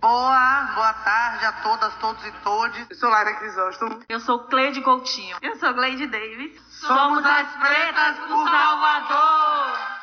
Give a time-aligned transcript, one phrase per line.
[0.00, 2.86] Boa, boa tarde a todas, todos e todes.
[2.88, 3.98] Eu sou Laira Crisóstomo.
[4.08, 5.36] Eu sou Cleide Coutinho.
[5.42, 6.52] Eu sou Gleide Davis.
[6.68, 9.98] Somos as Pretas por Salvador!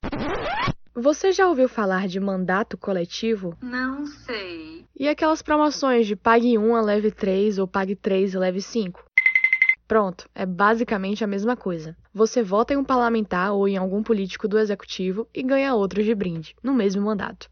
[0.96, 3.56] Você já ouviu falar de mandato coletivo?
[3.62, 4.86] Não sei.
[5.00, 9.02] E aquelas promoções de pague 1 a leve 3 ou pague 3 a leve 5?
[9.88, 11.96] Pronto, é basicamente a mesma coisa.
[12.14, 16.14] Você vota em um parlamentar ou em algum político do executivo e ganha outros de
[16.14, 17.50] brinde, no mesmo mandato.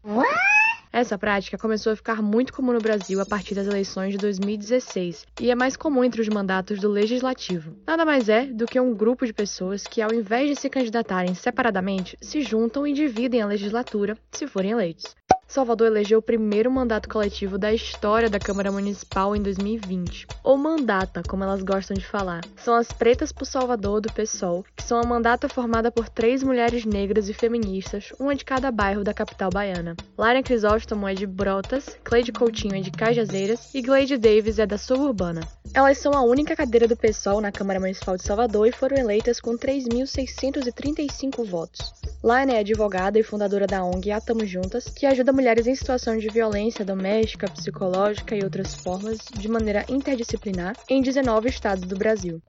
[0.94, 5.26] Essa prática começou a ficar muito comum no Brasil a partir das eleições de 2016
[5.40, 7.76] e é mais comum entre os mandatos do legislativo.
[7.84, 11.34] Nada mais é do que um grupo de pessoas que, ao invés de se candidatarem
[11.34, 15.16] separadamente, se juntam e dividem a legislatura se forem eleitos.
[15.46, 21.22] Salvador elegeu o primeiro mandato coletivo da história da Câmara Municipal em 2020, ou mandata,
[21.28, 22.42] como elas gostam de falar.
[22.56, 26.84] São as Pretas por Salvador do PSOL, que são a mandata formada por três mulheres
[26.84, 29.96] negras e feministas, uma de cada bairro da capital baiana.
[30.16, 34.78] Lara Crisóstomo é de Brotas, Cleide Coutinho é de Cajazeiras e Gleide Davis é da
[34.78, 35.42] Suburbana.
[35.72, 39.40] Elas são a única cadeira do PSOL na Câmara Municipal de Salvador e foram eleitas
[39.40, 41.92] com 3.635 votos.
[42.22, 46.28] Laine é advogada e fundadora da ONG Atamos Juntas, que ajuda mulheres em situação de
[46.28, 52.40] violência doméstica, psicológica e outras formas de maneira interdisciplinar em 19 estados do Brasil.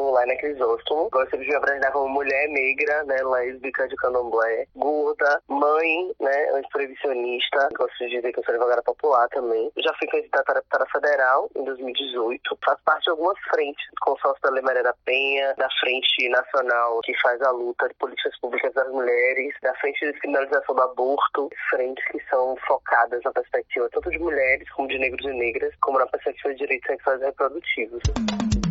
[0.00, 5.42] Sou Laina Crisóstomo, gosto de me apresentar como mulher negra, né, lésbica de candomblé, gorda,
[5.48, 9.70] mãe, né, antiproibicionista, gosto de dizer que eu sou advogada popular também.
[9.76, 14.50] Já fui candidata a deputada federal em 2018, faço parte de algumas frentes, consórcio da
[14.50, 18.88] Lei Maria da Penha, da Frente Nacional que faz a luta de políticas públicas das
[18.90, 24.18] mulheres, da frente de descriminalização do aborto, frentes que são focadas na perspectiva tanto de
[24.18, 28.69] mulheres como de negros e negras, como na perspectiva de direitos sexuais e reprodutivos.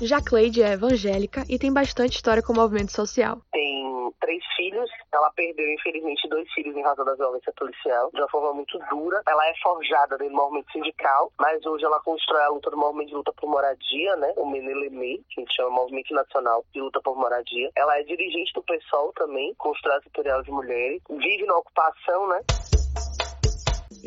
[0.00, 3.40] Já Cleide é evangélica e tem bastante história com o movimento social.
[3.52, 4.88] Tem três filhos.
[5.12, 9.22] Ela perdeu, infelizmente, dois filhos em razão da violência policial, de uma forma muito dura.
[9.26, 13.08] Ela é forjada dentro do movimento sindical, mas hoje ela constrói a luta do movimento
[13.08, 14.32] de luta por moradia, né?
[14.36, 17.70] O Meneleme, que gente chama Movimento Nacional de Luta por Moradia.
[17.76, 22.40] Ela é dirigente do PSOL também, constrói a tutorial de mulheres, vive na ocupação, né?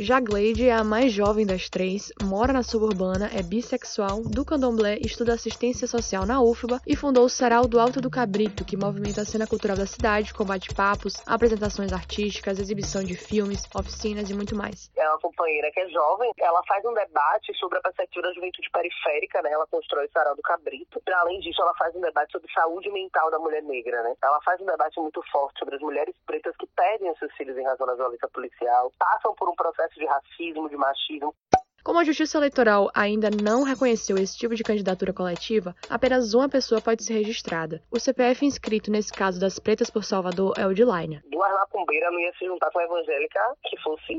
[0.03, 4.97] Já Glade é a mais jovem das três, mora na suburbana, é bissexual, do candomblé,
[4.97, 9.21] estuda assistência social na UFBA e fundou o Sarau do Alto do Cabrito, que movimenta
[9.21, 14.55] a cena cultural da cidade, com bate-papos, apresentações artísticas, exibição de filmes, oficinas e muito
[14.55, 14.89] mais.
[14.97, 18.71] É uma companheira que é jovem, ela faz um debate sobre a perspectiva da juventude
[18.71, 19.51] periférica, né?
[19.51, 20.99] Ela constrói o Sarau do Cabrito.
[21.07, 24.15] E, além disso, ela faz um debate sobre saúde mental da mulher negra, né?
[24.23, 27.55] Ela faz um debate muito forte sobre as mulheres pretas que perdem os seus filhos
[27.55, 31.35] em razão da violência policial, passam por um processo de racismo, de machismo.
[31.83, 36.79] Como a Justiça Eleitoral ainda não reconheceu esse tipo de candidatura coletiva, apenas uma pessoa
[36.79, 37.81] pode ser registrada.
[37.89, 41.23] O CPF inscrito nesse caso das Pretas por Salvador é o de Laina.
[41.31, 44.13] Duas macumbeira não ia se juntar com a evangélica que fosse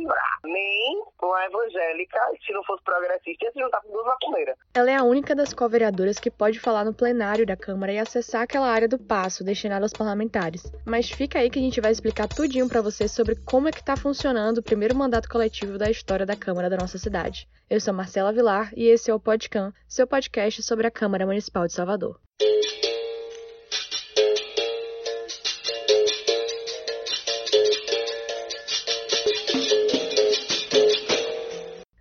[0.45, 4.57] nem com a evangélica, se não fosse progressista, ia se juntar com duas macumbeiras.
[4.75, 8.43] Ela é a única das co-vereadoras que pode falar no plenário da Câmara e acessar
[8.43, 10.73] aquela área do passo destinada aos parlamentares.
[10.85, 13.85] Mas fica aí que a gente vai explicar tudinho para você sobre como é que
[13.85, 17.49] tá funcionando o primeiro mandato coletivo da história da Câmara da nossa cidade.
[17.69, 21.67] Eu sou Marcela Vilar e esse é o Podcam, seu podcast sobre a Câmara Municipal
[21.67, 22.21] de Salvador.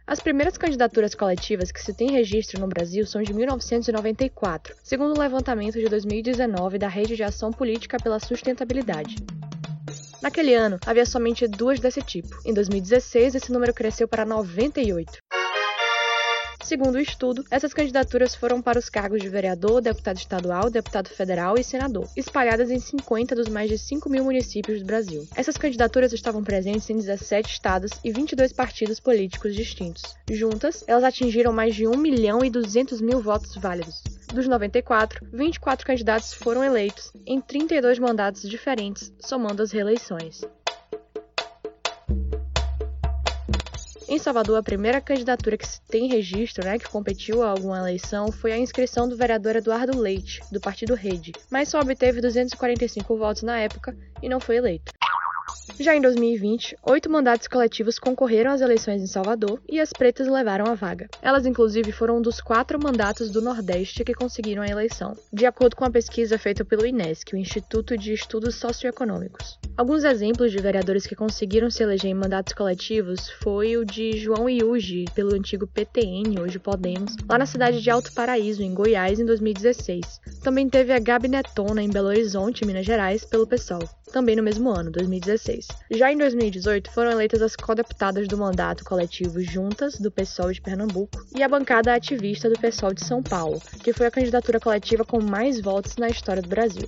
[0.06, 5.20] As primeiras candidaturas coletivas que se tem registro no Brasil são de 1994, segundo o
[5.20, 9.16] levantamento de 2019 da Rede de Ação Política pela Sustentabilidade.
[10.22, 12.28] Naquele ano, havia somente duas desse tipo.
[12.46, 15.18] Em 2016, esse número cresceu para 98.
[16.64, 21.58] Segundo o estudo, essas candidaturas foram para os cargos de vereador, deputado estadual, deputado federal
[21.58, 25.28] e senador, espalhadas em 50 dos mais de 5 mil municípios do Brasil.
[25.36, 30.16] Essas candidaturas estavam presentes em 17 estados e 22 partidos políticos distintos.
[30.30, 34.04] Juntas, elas atingiram mais de 1 milhão e 200 mil votos válidos.
[34.34, 40.42] Dos 94, 24 candidatos foram eleitos em 32 mandatos diferentes, somando as reeleições.
[44.12, 48.30] Em Salvador, a primeira candidatura que se tem registro, né, que competiu a alguma eleição,
[48.30, 53.42] foi a inscrição do vereador Eduardo Leite, do partido Rede, mas só obteve 245 votos
[53.42, 54.92] na época e não foi eleito.
[55.80, 60.66] Já em 2020, oito mandatos coletivos concorreram às eleições em Salvador e as pretas levaram
[60.66, 61.10] a vaga.
[61.22, 65.76] Elas, inclusive, foram um dos quatro mandatos do Nordeste que conseguiram a eleição, de acordo
[65.76, 69.60] com a pesquisa feita pelo INESC, o Instituto de Estudos Socioeconômicos.
[69.76, 74.50] Alguns exemplos de vereadores que conseguiram se eleger em mandatos coletivos foi o de João
[74.50, 79.26] Iugi, pelo antigo PTN, hoje Podemos, lá na cidade de Alto Paraíso, em Goiás, em
[79.26, 80.22] 2016.
[80.44, 84.70] Também teve a Gabi Netona, em Belo Horizonte, Minas Gerais, pelo PSOL, também no mesmo
[84.70, 85.61] ano, 2016.
[85.90, 91.26] Já em 2018, foram eleitas as co-deputadas do mandato coletivo Juntas, do PSOL de Pernambuco,
[91.36, 95.22] e a bancada ativista do PSOL de São Paulo, que foi a candidatura coletiva com
[95.22, 96.88] mais votos na história do Brasil.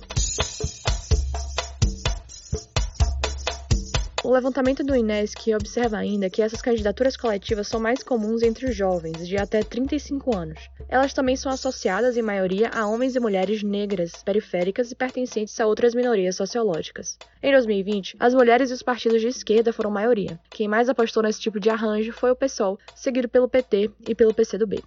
[4.24, 8.74] O levantamento do INESC observa ainda que essas candidaturas coletivas são mais comuns entre os
[8.74, 10.70] jovens, de até 35 anos.
[10.88, 15.66] Elas também são associadas, em maioria, a homens e mulheres negras, periféricas e pertencentes a
[15.66, 17.18] outras minorias sociológicas.
[17.42, 20.40] Em 2020, as mulheres e os partidos de esquerda foram maioria.
[20.48, 24.32] Quem mais apostou nesse tipo de arranjo foi o PSOL, seguido pelo PT e pelo
[24.32, 24.82] PCdoB.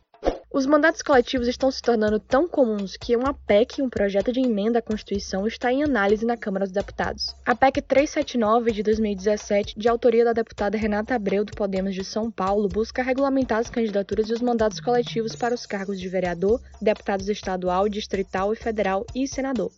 [0.49, 4.79] Os mandatos coletivos estão se tornando tão comuns que uma PEC, um projeto de emenda
[4.79, 7.35] à Constituição, está em análise na Câmara dos Deputados.
[7.45, 12.31] A PEC 379 de 2017, de autoria da deputada Renata Abreu do Podemos de São
[12.31, 17.27] Paulo, busca regulamentar as candidaturas e os mandatos coletivos para os cargos de vereador, deputados
[17.27, 19.71] estadual, distrital e federal e senador.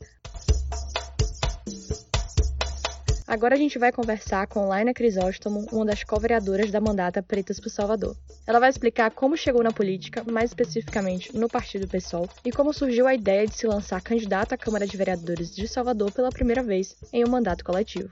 [3.30, 7.70] Agora a gente vai conversar com Laina Crisóstomo, uma das co-vereadoras da mandata Pretas por
[7.70, 8.18] Salvador.
[8.48, 13.06] Ela vai explicar como chegou na política, mais especificamente no Partido PSOL, e como surgiu
[13.06, 16.96] a ideia de se lançar candidata à Câmara de Vereadores de Salvador pela primeira vez
[17.14, 18.10] em um mandato coletivo.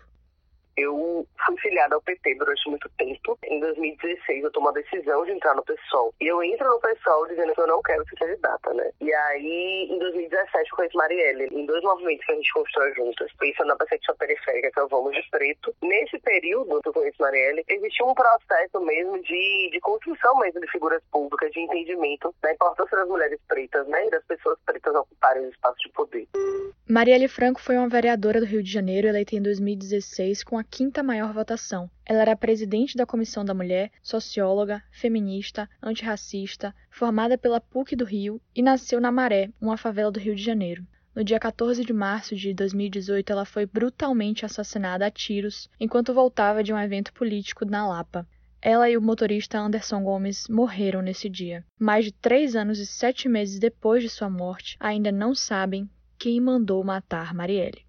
[0.78, 3.38] Eu fui filiada ao PT durante muito tempo.
[3.46, 6.14] Em 2016 eu tomo a decisão de entrar no PSOL.
[6.22, 8.92] E eu entro no PSOL dizendo que eu não quero ser candidata, né?
[9.02, 13.32] E aí, em 2017, eu conheço Marielle, em dois movimentos que a gente constrói juntas.
[13.40, 15.76] Pensando na perspectiva periférica, que é o Vamos de Preto.
[15.82, 20.72] Nesse período que eu conheço Marielle, existiu um processo mesmo de, de construção mesmo de
[20.72, 24.06] figuras públicas, de entendimento da importância das mulheres pretas, né?
[24.06, 26.28] E das pessoas pretas ocuparem o espaço de poder.
[26.90, 31.02] Marielle Franco foi uma vereadora do Rio de Janeiro eleita em 2016 com a quinta
[31.04, 31.90] maior votação.
[32.06, 38.42] Ela era presidente da Comissão da Mulher, socióloga, feminista, antirracista, formada pela PUC do Rio
[38.56, 40.86] e nasceu na Maré, uma favela do Rio de Janeiro.
[41.16, 46.64] No dia 14 de março de 2018, ela foi brutalmente assassinada a tiros enquanto voltava
[46.64, 48.28] de um evento político na Lapa.
[48.62, 51.66] Ela e o motorista Anderson Gomes morreram nesse dia.
[51.80, 55.90] Mais de três anos e sete meses depois de sua morte, ainda não sabem
[56.20, 57.87] quem mandou matar Marielle.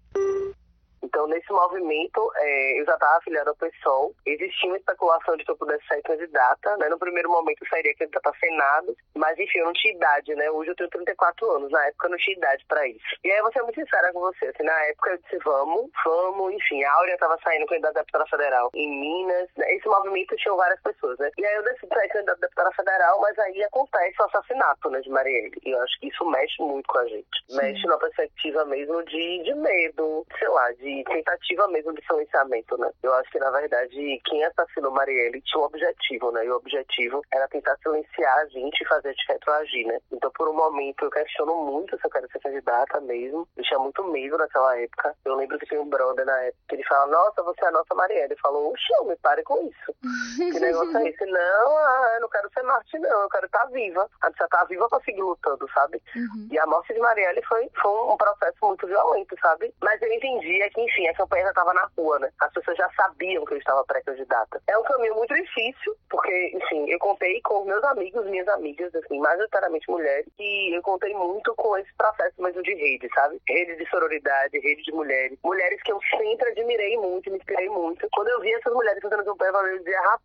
[1.09, 4.13] Então, nesse movimento, é, eu já estava afiliada ao PSOL.
[4.27, 6.77] Existia uma especulação de que eu pudesse sair candidata.
[6.77, 6.87] Né?
[6.87, 8.95] No primeiro momento, eu sairia candidata a Senado.
[9.15, 10.51] Mas, enfim, eu não tinha idade, né?
[10.51, 11.71] Hoje eu tenho 34 anos.
[11.71, 13.17] Na época, eu não tinha idade para isso.
[13.23, 14.45] E aí, eu vou ser muito sincera com você.
[14.45, 16.53] Assim, na época, eu disse, vamos, vamos.
[16.53, 19.49] Enfim, a Áurea estava saindo candidata a deputada federal em Minas.
[19.57, 19.73] Né?
[19.73, 21.31] Esse movimento tinha várias pessoas, né?
[21.37, 25.01] E aí, eu decidi sair candidata a deputada federal, mas aí acontece o assassinato, né,
[25.01, 25.57] de Marielle.
[25.65, 27.27] E eu acho que isso mexe muito com a gente.
[27.47, 27.57] Sim.
[27.57, 32.91] Mexe na perspectiva mesmo de, de medo, sei lá, de tentativa mesmo de silenciamento, né?
[33.03, 36.45] Eu acho que, na verdade, quem assassinou Marielle tinha um objetivo, né?
[36.45, 39.99] E o objetivo era tentar silenciar a gente e fazer a gente retroagir, né?
[40.11, 43.47] Então, por um momento, eu questiono muito se eu quero ser candidata mesmo.
[43.57, 45.15] Eu tinha muito medo naquela época.
[45.25, 47.71] Eu lembro que tinha um brother na época que ele fala, nossa, você é a
[47.71, 48.33] nossa Marielle.
[48.33, 49.93] Ele falou, oxe, me pare com isso.
[50.37, 51.25] que negócio é esse?
[51.25, 53.21] Não, ah, eu não quero ser Marte, não.
[53.21, 54.09] Eu quero estar viva.
[54.21, 56.01] A gente estar viva pra seguir lutando, sabe?
[56.15, 56.47] Uhum.
[56.51, 59.73] E a morte de Marielle foi, foi um processo muito violento, sabe?
[59.81, 62.29] Mas eu entendia que, enfim, a campanha já estava na rua, né?
[62.41, 64.61] As pessoas já sabiam que eu estava pré-candidata.
[64.67, 69.19] É um caminho muito difícil, porque, enfim, eu contei com meus amigos, minhas amigas, assim,
[69.19, 73.39] majoritariamente mulheres, e eu contei muito com esse processo mesmo de rede, sabe?
[73.47, 75.37] Rede de sororidade, rede de mulheres.
[75.43, 78.07] Mulheres que eu sempre admirei muito, me inspirei muito.
[78.11, 80.21] Quando eu vi essas mulheres fazendo campanha, eu dizia, rapaz,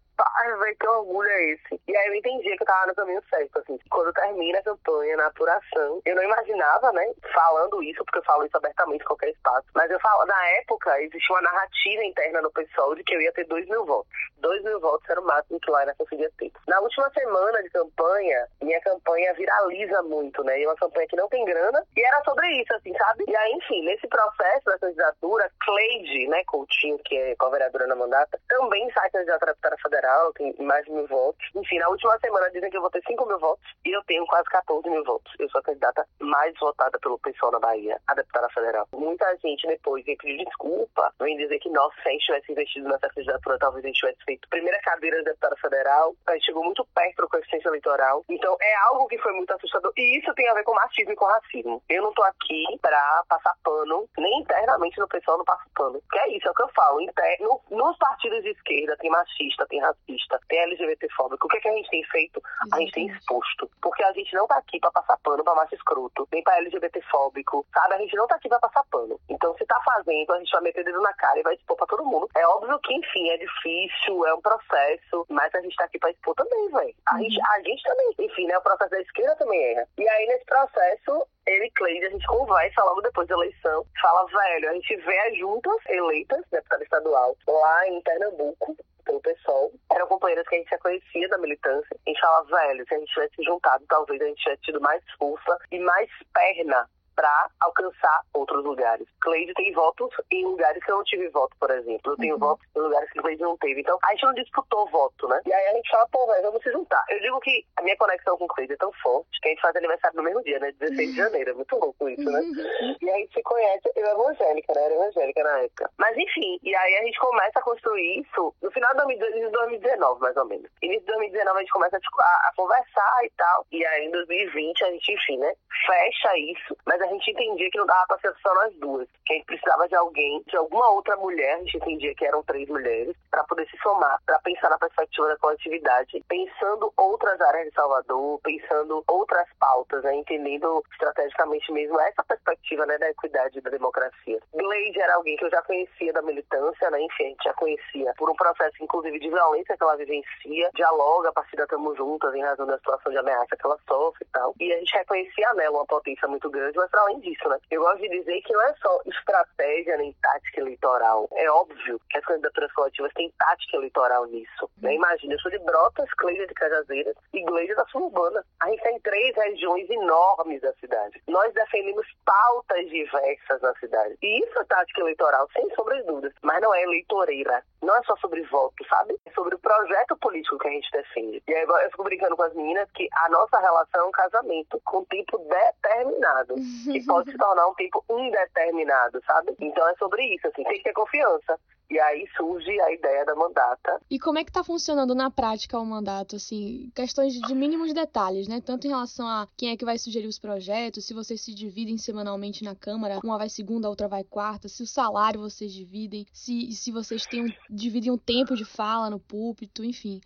[0.58, 1.80] vai que orgulho é esse?
[1.86, 3.78] E aí eu entendi que eu tava no caminho certo, assim.
[3.90, 8.44] Quando termina a campanha, na apuração, eu não imaginava, né, falando isso, porque eu falo
[8.44, 12.52] isso abertamente em qualquer espaço, mas eu falo, na época, existia uma narrativa interna no
[12.52, 14.12] pessoal de que eu ia ter dois mil votos.
[14.38, 16.52] Dois mil votos era o máximo que Laira conseguia ter.
[16.68, 21.16] Na última semana de campanha, minha campanha viraliza muito, né, e é uma campanha que
[21.16, 23.24] não tem grana, e era sobre isso, assim, sabe?
[23.26, 28.38] E aí, enfim, nesse processo da candidatura, Cleide, né, Coutinho, que é co-vereadora na mandata,
[28.48, 31.44] também sai candidata a deputada federal federal, tem mais de mil votos.
[31.54, 34.24] Enfim, na última semana dizem que eu vou ter 5 mil votos e eu tenho
[34.26, 35.32] quase 14 mil votos.
[35.38, 38.86] Eu sou a candidata mais votada pelo pessoal na Bahia, a deputada federal.
[38.92, 42.88] Muita gente depois vem pedir desculpa, vem dizer que, nossa, se a gente tivesse investido
[42.88, 46.14] nessa candidatura, talvez a gente tivesse feito primeira cadeira de deputada federal.
[46.26, 48.24] A gente chegou muito perto do coeficiente eleitoral.
[48.28, 49.92] Então, é algo que foi muito assustador.
[49.96, 51.82] E isso tem a ver com machismo e com racismo.
[51.88, 56.00] Eu não tô aqui pra passar pano, nem internamente no pessoal não passo pano.
[56.10, 57.00] Que é isso, é o que eu falo.
[57.00, 61.46] Interno, nos partidos de esquerda tem machista, tem racista racista, tem LGBTfóbico.
[61.46, 62.42] O que, é que a gente tem feito?
[62.72, 63.70] A gente tem exposto.
[63.80, 67.66] Porque a gente não tá aqui pra passar pano pra macho escroto, nem pra LGBTfóbico,
[67.72, 67.94] sabe?
[67.94, 69.18] A gente não tá aqui pra passar pano.
[69.28, 71.86] Então, se tá fazendo, a gente vai meter dedo na cara e vai expor pra
[71.86, 72.28] todo mundo.
[72.36, 76.10] É óbvio que, enfim, é difícil, é um processo, mas a gente tá aqui pra
[76.10, 76.94] expor também, velho.
[77.06, 78.58] A, gente, a gente também, enfim, né?
[78.58, 79.86] O processo da esquerda também erra.
[79.98, 84.26] E aí, nesse processo, ele e Cleide, a gente conversa logo depois da eleição, fala,
[84.26, 89.72] velho, a gente vê as juntas eleitas, deputada estadual, lá em Pernambuco, pelo PSOL.
[89.92, 91.96] Eram companheiras que a gente já conhecia da militância.
[92.06, 95.02] A gente fala, velho, se a gente tivesse juntado, talvez a gente tivesse tido mais
[95.18, 99.06] força e mais perna para alcançar outros lugares.
[99.20, 102.12] Cleide tem votos em lugares que eu não tive voto, por exemplo.
[102.12, 102.40] Eu tenho uhum.
[102.40, 103.80] votos em lugares que Cleide não teve.
[103.80, 105.40] Então, a gente não disputou voto, né?
[105.46, 107.04] E aí a gente fala, pô, velho, vamos se juntar.
[107.08, 109.76] Eu digo que a minha conexão com Cleide é tão forte que a gente faz
[109.76, 110.72] aniversário no mesmo dia, né?
[110.78, 111.50] 16 de janeiro.
[111.50, 112.40] É muito louco isso, né?
[112.40, 112.96] Uhum.
[113.00, 114.84] E a gente se conhece, eu era evangélica, né?
[114.84, 115.90] Era evangélica na época.
[115.98, 120.36] Mas enfim, e aí a gente começa a construir isso no final de 2019, mais
[120.36, 120.70] ou menos.
[120.82, 123.66] Início de 2019 a gente começa tipo, a, a conversar e tal.
[123.72, 125.52] E aí em 2020 a gente, enfim, né?
[125.86, 126.76] Fecha isso.
[126.86, 129.08] Mas a gente entendia que não dava pra ser só nós duas.
[129.26, 132.42] Que a gente precisava de alguém, de alguma outra mulher, a gente entendia que eram
[132.42, 137.68] três mulheres, para poder se somar, para pensar na perspectiva da coletividade, pensando outras áreas
[137.68, 140.14] de Salvador, pensando outras pautas, né?
[140.14, 144.40] entendendo estrategicamente mesmo essa perspectiva né, da equidade e da democracia.
[144.54, 147.00] Gleide era alguém que eu já conhecia da militância, né?
[147.00, 151.28] enfim, a gente já conhecia por um processo, inclusive, de violência que ela vivencia, dialoga,
[151.28, 154.32] a partir da Tamo Juntas, em razão da situação de ameaça que ela sofre e
[154.32, 154.54] tal.
[154.60, 157.58] E a gente reconhecia nela uma potência muito grande, mas para além disso, isso, né?
[157.70, 161.28] Eu gosto de dizer que não é só estratégia nem tática eleitoral.
[161.32, 164.70] É óbvio que as candidaturas coletivas têm tática eleitoral nisso.
[164.78, 164.94] Né?
[164.94, 168.44] Imagina, eu sou de Brotas, Cleide de Cajazeiras e Gleide da Suburbana.
[168.62, 171.20] A gente tem três regiões enormes da cidade.
[171.28, 174.16] Nós defendemos pautas diversas na cidade.
[174.22, 176.32] E isso é tática eleitoral, sem sombra de dúvidas.
[176.42, 177.62] Mas não é eleitoreira.
[177.82, 179.16] Não é só sobre voto, sabe?
[179.26, 181.42] É sobre o projeto político que a gente defende.
[181.46, 184.80] E aí eu fico brincando com as meninas que a nossa relação é um casamento
[184.84, 186.54] com tempo determinado.
[186.92, 189.54] Que pode se tornar um tempo indeterminado, sabe?
[189.60, 191.58] Então é sobre isso, assim, tem que ter confiança.
[191.90, 194.00] E aí surge a ideia da mandata.
[194.10, 198.48] E como é que está funcionando na prática o mandato, assim, questões de mínimos detalhes,
[198.48, 198.60] né?
[198.60, 201.98] Tanto em relação a quem é que vai sugerir os projetos, se vocês se dividem
[201.98, 206.26] semanalmente na Câmara, uma vai segunda, a outra vai quarta, se o salário vocês dividem,
[206.32, 210.20] se, se vocês têm um, dividem um tempo de fala no púlpito, enfim.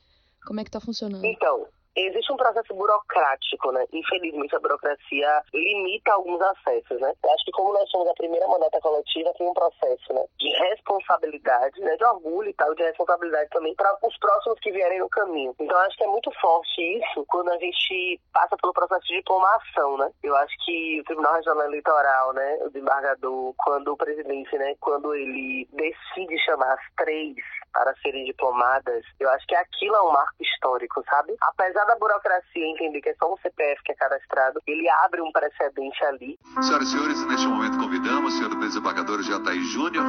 [0.46, 1.24] Como é que está funcionando?
[1.24, 1.66] Então,
[2.06, 3.84] existe um processo burocrático, né?
[3.92, 7.12] Infelizmente a burocracia limita alguns acessos, né?
[7.22, 10.24] Eu acho que como nós somos a primeira mandata coletiva, tem um processo, né?
[10.38, 11.96] De responsabilidade, né?
[11.96, 15.54] De orgulho e tal, de responsabilidade também para os próximos que vierem no caminho.
[15.58, 19.96] Então acho que é muito forte isso quando a gente passa pelo processo de diplomação,
[19.98, 20.10] né?
[20.22, 22.58] Eu acho que o Tribunal Regional Eleitoral, né?
[22.62, 24.74] O desembargador, quando o presidente, né?
[24.80, 27.36] Quando ele decide chamar as três
[27.78, 31.36] para serem diplomadas, eu acho que aquilo é um marco histórico, sabe?
[31.40, 35.30] Apesar da burocracia entender que é só um CPF que é cadastrado, ele abre um
[35.30, 36.36] precedente ali.
[36.60, 40.04] Senhoras e senhores, neste momento convidamos o senhor desembargador Jataí Júnior,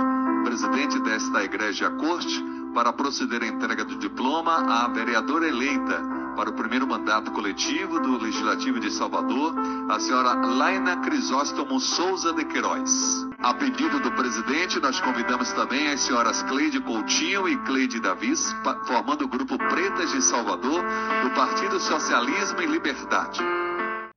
[0.45, 2.41] presidente desta Igreja Corte,
[2.73, 8.17] para proceder à entrega do diploma à vereadora eleita para o primeiro mandato coletivo do
[8.17, 9.53] Legislativo de Salvador,
[9.89, 13.27] a senhora Laina Crisóstomo Souza de Queiroz.
[13.39, 19.25] A pedido do presidente, nós convidamos também as senhoras Cleide Coutinho e Cleide Davis, formando
[19.25, 20.81] o grupo Pretas de Salvador,
[21.23, 23.41] do Partido Socialismo e Liberdade.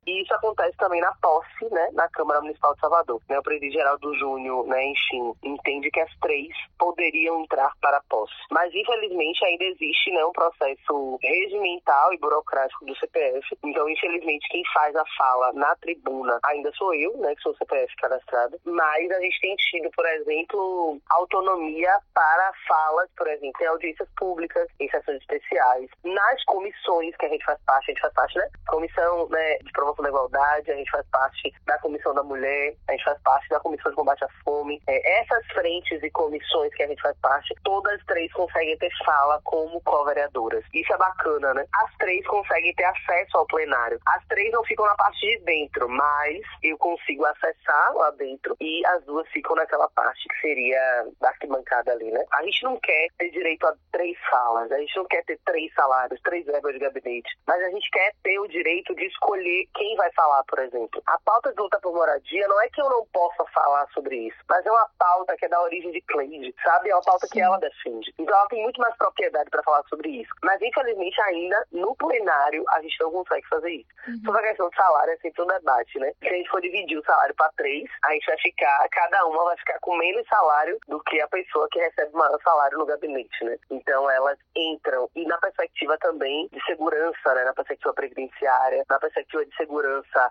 [0.05, 3.21] E isso acontece também na posse, né, na Câmara Municipal de Salvador.
[3.29, 8.03] Né, o presidente Geraldo Júnior, né, enfim, entende que as três poderiam entrar para a
[8.09, 8.33] posse.
[8.51, 13.57] Mas, infelizmente, ainda existe né, um processo regimental e burocrático do CPF.
[13.63, 17.95] Então, infelizmente, quem faz a fala na tribuna ainda sou eu, né, que sou CPF
[17.97, 18.59] cadastrado.
[18.65, 24.67] Mas a gente tem tido, por exemplo, autonomia para falas, por exemplo, em audiências públicas,
[24.79, 28.49] em sessões especiais, nas comissões que a gente faz parte, a gente faz parte, né,
[28.67, 32.91] comissão né, de promoção da igualdade, a gente faz parte da Comissão da Mulher, a
[32.93, 34.81] gente faz parte da Comissão de Combate à Fome.
[34.87, 38.91] É, essas frentes e comissões que a gente faz parte, todas as três conseguem ter
[39.05, 40.63] fala como co-vereadoras.
[40.73, 41.65] Isso é bacana, né?
[41.83, 43.99] As três conseguem ter acesso ao plenário.
[44.07, 48.85] As três não ficam na parte de dentro, mas eu consigo acessar lá dentro e
[48.87, 52.23] as duas ficam naquela parte que seria da arquibancada ali, né?
[52.33, 55.73] A gente não quer ter direito a três falas, a gente não quer ter três
[55.73, 59.82] salários, três verbas de gabinete, mas a gente quer ter o direito de escolher quem
[59.83, 61.03] quem vai falar, por exemplo.
[61.07, 64.37] A pauta de luta por moradia não é que eu não possa falar sobre isso,
[64.47, 66.89] mas é uma pauta que é da origem de Cleide, sabe?
[66.89, 67.33] É uma pauta Sim.
[67.33, 68.13] que ela defende.
[68.17, 70.31] Então ela tem muito mais propriedade para falar sobre isso.
[70.41, 73.89] Mas infelizmente ainda no plenário a gente não consegue fazer isso.
[74.07, 74.21] Uhum.
[74.23, 76.13] Sobre a questão do salário é sempre um debate, né?
[76.19, 79.43] Se a gente for dividir o salário para três, a gente vai ficar, cada uma
[79.43, 83.43] vai ficar com menos salário do que a pessoa que recebe maior salário no gabinete,
[83.43, 83.57] né?
[83.69, 87.43] Então elas entram e na perspectiva também de segurança, né?
[87.43, 89.72] Na perspectiva previdenciária, na perspectiva de segurança,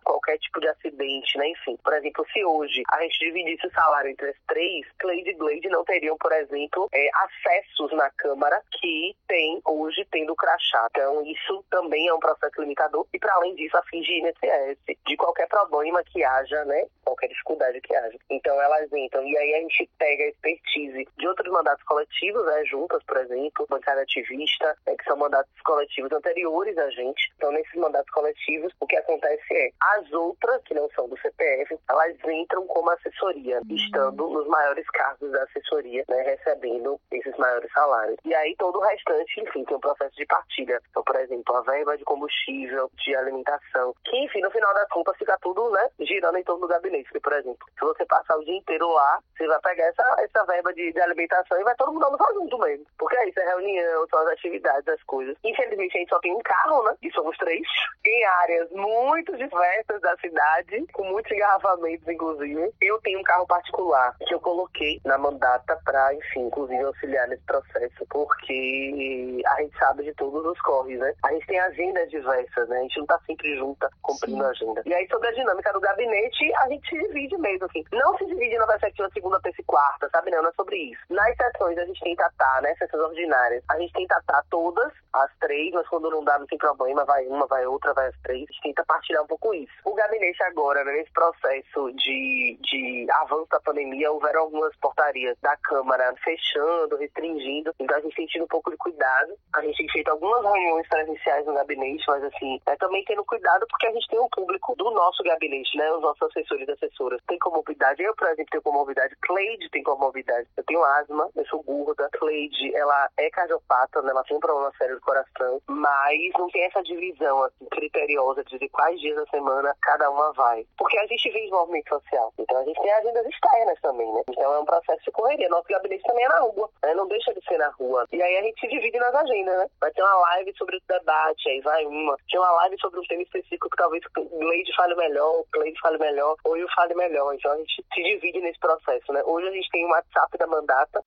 [0.05, 1.49] qualquer tipo de acidente, né?
[1.49, 5.35] Enfim, por exemplo, se hoje a gente dividisse o salário entre as três, Cleide e
[5.35, 10.87] Glade não teriam, por exemplo, é, acessos na Câmara que tem hoje tendo crachá.
[10.91, 14.79] Então isso também é um processo limitador e para além disso a fim de INSS,
[15.07, 16.87] de qualquer problema que haja, né?
[17.05, 18.19] Qualquer dificuldade que haja.
[18.31, 22.65] Então elas entram e aí a gente pega a expertise de outros mandatos coletivos, né?
[22.65, 27.33] Juntas, por exemplo, bancada ativista, né, que são mandatos coletivos anteriores a gente.
[27.37, 29.32] Então nesses mandatos coletivos o que acontece
[29.81, 33.75] as outras que não são do CPF, elas entram como assessoria, uhum.
[33.75, 36.23] estando nos maiores cargos da assessoria, né?
[36.23, 38.17] Recebendo esses maiores salários.
[38.25, 40.81] E aí todo o restante, enfim, tem um processo de partilha.
[40.91, 45.17] Então, por exemplo, a verba de combustível, de alimentação, que enfim, no final das contas
[45.17, 47.05] fica tudo, né, girando em torno do gabinete.
[47.05, 50.45] Porque, por exemplo, se você passar o dia inteiro lá, você vai pegar essa, essa
[50.45, 52.87] verba de, de alimentação e vai todo mundo almoçar junto mesmo.
[52.99, 55.37] Porque é isso, é reunião, são as atividades, as coisas.
[55.45, 56.97] Infelizmente, a gente só tem um carro, né?
[57.03, 57.63] E somos três.
[58.05, 62.73] Em áreas muito diversas da cidade, com muitos engarrafamentos, inclusive.
[62.81, 67.45] Eu tenho um carro particular que eu coloquei na mandata para, enfim, inclusive auxiliar nesse
[67.45, 71.13] processo, porque a gente sabe de todos os corres, né?
[71.25, 72.79] A gente tem agendas diversas, né?
[72.79, 74.45] A gente não tá sempre junta cumprindo Sim.
[74.45, 74.83] a agenda.
[74.87, 77.85] E aí, sobre a dinâmica do gabinete, a gente se divide mesmo, assim.
[77.93, 80.31] Não se divide na perspectiva segunda, terça e quarta, sabe?
[80.31, 81.01] Não, não é sobre isso.
[81.11, 82.75] Nas sessões a gente tenta estar, né?
[82.77, 86.59] Sessões ordinárias, a gente tenta estar todas, as três, mas quando não dá, não tem
[86.59, 88.43] problema, vai uma, vai outra, vai as três.
[88.49, 89.73] A gente tenta partilhar um pouco isso.
[89.85, 95.57] O gabinete agora, né, nesse processo de, de avanço da pandemia, houveram algumas portarias da
[95.59, 97.75] Câmara fechando, restringindo.
[97.79, 99.35] Então a gente tem tido um pouco de cuidado.
[99.55, 103.67] A gente tem feito algumas reuniões presenciais no gabinete, mas assim, é também tendo cuidado
[103.69, 105.93] porque a gente tem um público do nosso gabinete, né?
[105.93, 108.03] Os nossos assessores e assessoras têm comorbidade.
[108.03, 109.17] Eu, por exemplo, tenho comorbidade.
[109.23, 110.49] Cleide tem comorbidade.
[110.57, 112.09] Eu tenho asma, eu sou gorda.
[112.13, 114.11] Cleide, ela é cardiopata, né?
[114.11, 119.01] Ela tem um problema sério coração, mas não tem essa divisão, assim, criteriosa de quais
[119.01, 120.65] dias da semana cada uma vai.
[120.77, 122.33] Porque a gente de movimento social.
[122.39, 124.23] Então a gente tem agendas externas também, né?
[124.29, 125.49] Então é um processo de correria.
[125.49, 126.95] Nosso gabinete também é na rua, né?
[126.95, 128.07] Não deixa de ser na rua.
[128.13, 129.67] E aí a gente divide nas agendas, né?
[129.81, 132.17] Vai ter uma live sobre o debate, aí vai uma.
[132.31, 135.81] Tem uma live sobre um tema específico que talvez o Gleide fale melhor, o Cleide
[135.81, 137.35] fale melhor, ou eu fale melhor.
[137.35, 139.23] Então a gente se divide nesse processo, né?
[139.25, 141.03] Hoje a gente tem o WhatsApp da mandata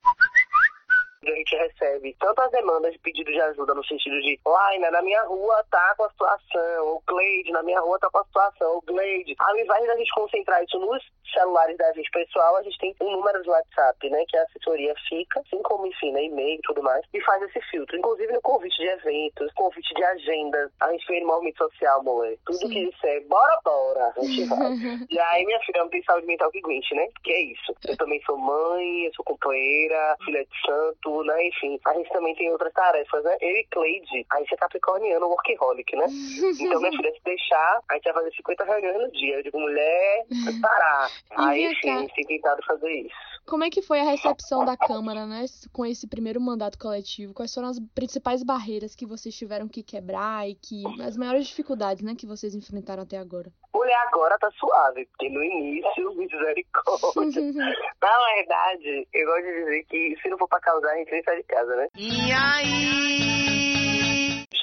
[1.32, 5.01] a gente recebe tanto as demandas de pedido de ajuda no sentido de Laina, na
[5.01, 8.77] minha rua tá com a situação, o Gleide, na minha rua tá com a situação,
[8.77, 9.36] o Gleide.
[9.39, 13.12] Ao invés da gente concentrar isso nos celulares da gente pessoal, a gente tem um
[13.12, 16.82] número de WhatsApp, né, que a assessoria fica, assim como, enfim, né, e-mail e tudo
[16.82, 17.97] mais, e faz esse filtro.
[17.97, 22.38] Inclusive no convite de eventos, convite de agendas, a gente vem no movimento social, mulher.
[22.45, 22.69] Tudo Sim.
[22.69, 25.06] que disser, bora, bora, a gente vai.
[25.10, 27.08] e aí, minha filha não tem saúde mental que aguente, né?
[27.23, 27.76] Que é isso.
[27.88, 31.47] Eu também sou mãe, eu sou companheira, filha de santo, né?
[31.47, 33.38] Enfim, a gente também tem outras tarefas, né?
[33.41, 36.06] Eu e Cleide, a gente é capricorniano, workaholic, né?
[36.65, 39.36] Então, minha filha, se deixar, a gente vai fazer 50 reuniões no dia.
[39.36, 40.25] Eu digo, mulher,
[40.62, 41.10] parar.
[41.38, 43.35] Aí, enfim, tem tentado fazer isso.
[43.45, 47.34] Como é que foi a recepção da Câmara, né, com esse primeiro mandato coletivo?
[47.34, 52.03] Quais foram as principais barreiras que vocês tiveram que quebrar e que as maiores dificuldades,
[52.03, 53.51] né, que vocês enfrentaram até agora?
[53.73, 57.41] Mulher, agora tá suave, porque no início, misericórdia.
[58.01, 61.23] Na verdade, eu gosto de dizer que se não for pra causar, a gente nem
[61.23, 61.88] sai de casa, né?
[61.95, 63.55] E aí?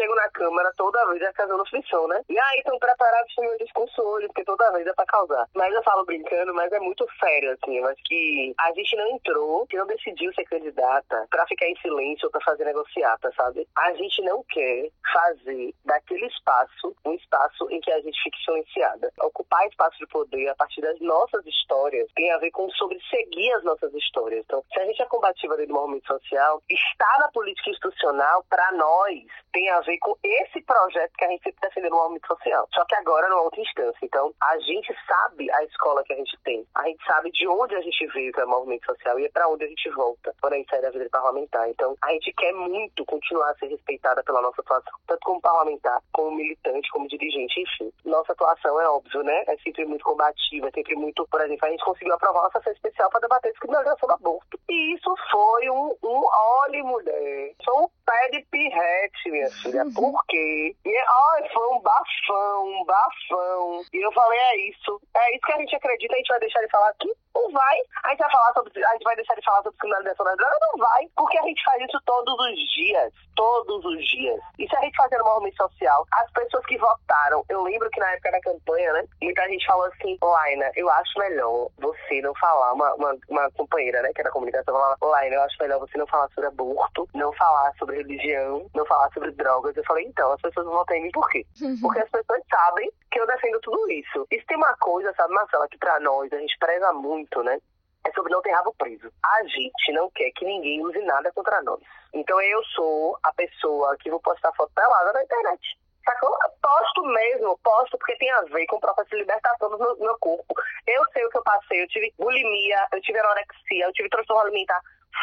[0.03, 2.21] Chego na Câmara toda vez é causando frição, né?
[2.29, 5.47] E aí estão preparados pro meu discurso hoje, porque toda vez é pra causar.
[5.55, 7.79] Mas eu falo brincando, mas é muito sério, assim.
[7.79, 11.77] Eu acho que a gente não entrou, que não decidiu ser candidata pra ficar em
[11.77, 13.67] silêncio ou pra fazer negociata, sabe?
[13.77, 19.13] A gente não quer fazer daquele espaço um espaço em que a gente fique silenciada.
[19.21, 23.53] Ocupar espaço de poder a partir das nossas histórias tem a ver com sobre seguir
[23.53, 24.45] as nossas histórias.
[24.45, 28.73] Então, se a gente é combativa dentro do movimento social, estar na política institucional, para
[28.73, 32.69] nós, tem a ver com esse projeto que a gente sempre defendeu no movimento social.
[32.75, 33.99] Só que agora numa outra instância.
[34.03, 36.67] Então, a gente sabe a escola que a gente tem.
[36.75, 39.29] A gente sabe de onde a gente veio, que é o movimento social, e é
[39.29, 41.69] para onde a gente volta quando a gente sai da vida parlamentar.
[41.69, 46.01] Então, a gente quer muito continuar a ser respeitada pela nossa atuação, tanto como parlamentar,
[46.13, 47.93] como militante, como dirigente, enfim.
[48.05, 49.45] Nossa atuação é óbvio, né?
[49.47, 52.73] É sempre muito combativa, é sempre muito, por exemplo, a gente conseguiu aprovar uma sessão
[52.73, 54.59] especial para debater descriminalização do aborto.
[54.69, 56.23] E isso foi um, um
[56.65, 59.82] olhe, mulher, foi um pé de pirrete, minha filha.
[59.95, 60.77] Por quê?
[60.85, 63.83] E, ai, foi um bafão, um bafão.
[63.93, 65.01] E eu falei, é isso.
[65.15, 67.13] É isso que a gente acredita, a gente vai deixar de falar aqui?
[67.35, 67.77] Não vai.
[68.05, 68.85] A gente vai falar sobre.
[68.85, 70.59] A gente vai deixar de falar sobre criminalização das drogas?
[70.61, 71.09] Não vai.
[71.17, 73.13] Porque a gente faz isso todos os dias.
[73.35, 74.41] Todos os dias.
[74.59, 78.01] E se a gente fazer uma movimento social, as pessoas que votaram, eu lembro que
[78.01, 79.05] na época da campanha, né?
[79.23, 84.03] Muita gente falou assim, Laina, eu acho melhor você não falar, uma, uma, uma companheira,
[84.03, 87.09] né, que era da comunicação, falava, Laina, eu acho melhor você não falar sobre aborto,
[87.15, 89.31] não falar sobre religião, não falar sobre
[89.77, 91.45] Eu falei, então, as pessoas não votam em mim por quê?
[91.81, 94.27] Porque as pessoas sabem que eu defendo tudo isso.
[94.31, 97.59] E se tem uma coisa, sabe, Marcela, que pra nós a gente preza muito, né?
[98.05, 99.13] É sobre não ter rabo preso.
[99.25, 101.81] A gente não quer que ninguém use nada contra nós.
[102.13, 105.79] Então eu sou a pessoa que vou postar foto pelada na internet.
[106.05, 106.31] Sacou?
[106.31, 109.97] Eu posto mesmo, posto porque tem a ver com o processo de libertação do meu,
[109.99, 110.53] meu corpo.
[110.87, 114.43] Eu sei o que eu passei, eu tive bulimia, eu tive anorexia, eu tive transtorno
[114.43, 114.81] alimentar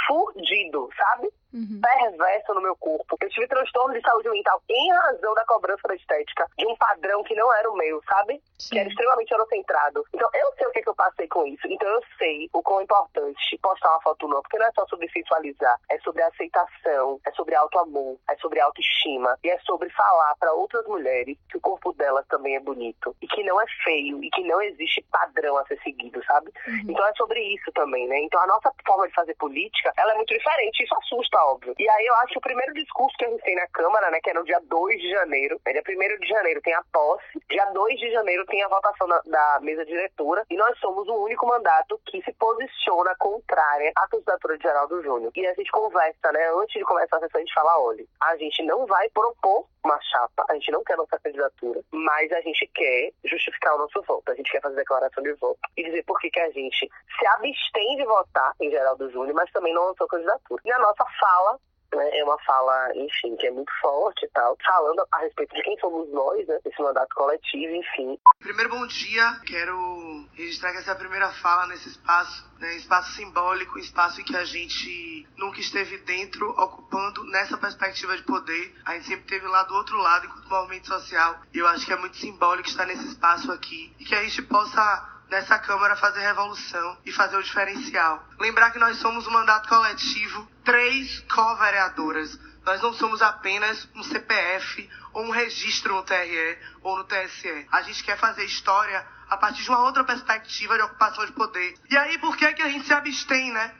[0.07, 1.29] fudido, sabe?
[1.53, 1.81] Uhum.
[1.81, 3.17] Perverso no meu corpo.
[3.19, 7.23] Eu tive transtorno de saúde mental em razão da cobrança da estética, de um padrão
[7.23, 8.41] que não era o meu, sabe?
[8.57, 8.69] Sim.
[8.71, 10.03] Que era extremamente eurocentrado.
[10.13, 11.67] Então eu sei o que, que eu passei com isso.
[11.67, 15.09] Então eu sei o quão importante postar uma foto nua, porque não é só sobre
[15.09, 20.53] sensualizar, é sobre aceitação, é sobre auto-amor, é sobre autoestima e é sobre falar para
[20.53, 24.29] outras mulheres que o corpo delas também é bonito e que não é feio e
[24.29, 26.51] que não existe padrão a ser seguido, sabe?
[26.67, 26.91] Uhum.
[26.91, 28.19] Então é sobre isso também, né?
[28.21, 30.83] Então a nossa forma de fazer política, ela é muito diferente.
[30.83, 31.73] Isso assusta óbvio.
[31.77, 34.19] E aí eu acho que o primeiro discurso que a gente tem na Câmara, né,
[34.21, 37.39] que é no dia 2 de janeiro, é dia 1 de janeiro tem a posse,
[37.49, 41.23] dia 2 de janeiro tem a votação na, da mesa diretora, e nós somos o
[41.23, 45.31] único mandato que se posiciona contrária à candidatura de Geraldo Júnior.
[45.35, 48.37] E a gente conversa, né, antes de começar a sessão, a gente fala, olha, a
[48.37, 52.69] gente não vai propor uma chapa, a gente não quer nossa candidatura, mas a gente
[52.73, 56.19] quer justificar o nosso voto, a gente quer fazer declaração de voto e dizer por
[56.19, 60.07] que, que a gente se abstém de votar em Geraldo Júnior, mas também não lançou
[60.07, 60.61] candidatura.
[60.63, 61.59] E a nossa fala
[61.95, 65.61] né, é uma fala, enfim, que é muito forte e tal, falando a respeito de
[65.61, 68.19] quem somos nós, né, esse mandato coletivo, enfim.
[68.39, 69.39] Primeiro, bom dia.
[69.45, 74.23] Quero registrar que essa é a primeira fala nesse espaço, né, espaço simbólico, espaço em
[74.23, 78.75] que a gente nunca esteve dentro, ocupando nessa perspectiva de poder.
[78.85, 81.41] A gente sempre esteve lá do outro lado, enquanto movimento social.
[81.53, 84.41] E eu acho que é muito simbólico estar nesse espaço aqui e que a gente
[84.43, 88.27] possa nessa Câmara fazer revolução e fazer o diferencial.
[88.39, 92.39] Lembrar que nós somos um mandato coletivo, três co-vereadoras.
[92.65, 97.67] Nós não somos apenas um CPF ou um registro no TRE ou no TSE.
[97.71, 101.75] A gente quer fazer história a partir de uma outra perspectiva de ocupação de poder.
[101.89, 103.73] E aí, por que, que a gente se abstém, né?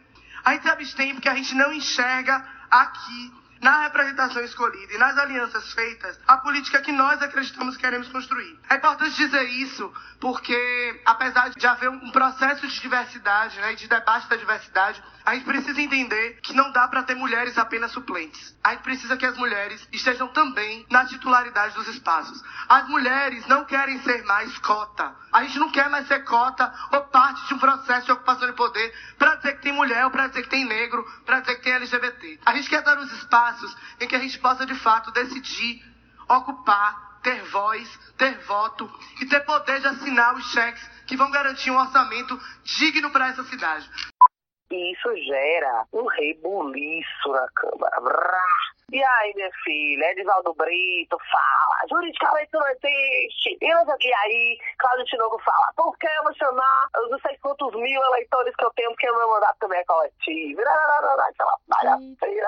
[0.44, 5.18] A gente se abstém porque a gente não enxerga aqui na representação escolhida e nas
[5.18, 8.60] alianças feitas, a política que nós acreditamos que queremos construir.
[8.70, 14.28] É importante dizer isso porque, apesar de haver um processo de diversidade né, de debate
[14.28, 18.56] da diversidade, a gente precisa entender que não dá para ter mulheres apenas suplentes.
[18.64, 22.44] A gente precisa que as mulheres estejam também na titularidade dos espaços.
[22.68, 25.14] As mulheres não querem ser mais cota.
[25.32, 28.54] A gente não quer mais ser cota ou parte de um processo de ocupação de
[28.54, 31.64] poder para dizer que tem mulher ou para dizer que tem negro, para dizer que
[31.64, 32.40] tem LGBT.
[32.46, 33.49] A gente quer dar os espaços
[34.00, 35.84] em que a gente possa de fato decidir,
[36.28, 41.72] ocupar, ter voz, ter voto e ter poder de assinar os cheques que vão garantir
[41.72, 43.90] um orçamento digno para essa cidade.
[44.72, 48.38] E isso gera um rebuliço na Câmara.
[48.92, 53.58] E aí, minha filha, Edivaldo Brito fala, juridicamente isso não existe.
[53.62, 54.14] E não sei que.
[54.14, 58.56] aí, Cláudio Tinoco fala, por que eu vou chamar os não sei quantos mil eleitores
[58.56, 60.62] que eu tenho, porque o meu mandato também é coletivo.
[60.62, 62.48] Aquela palhaceira.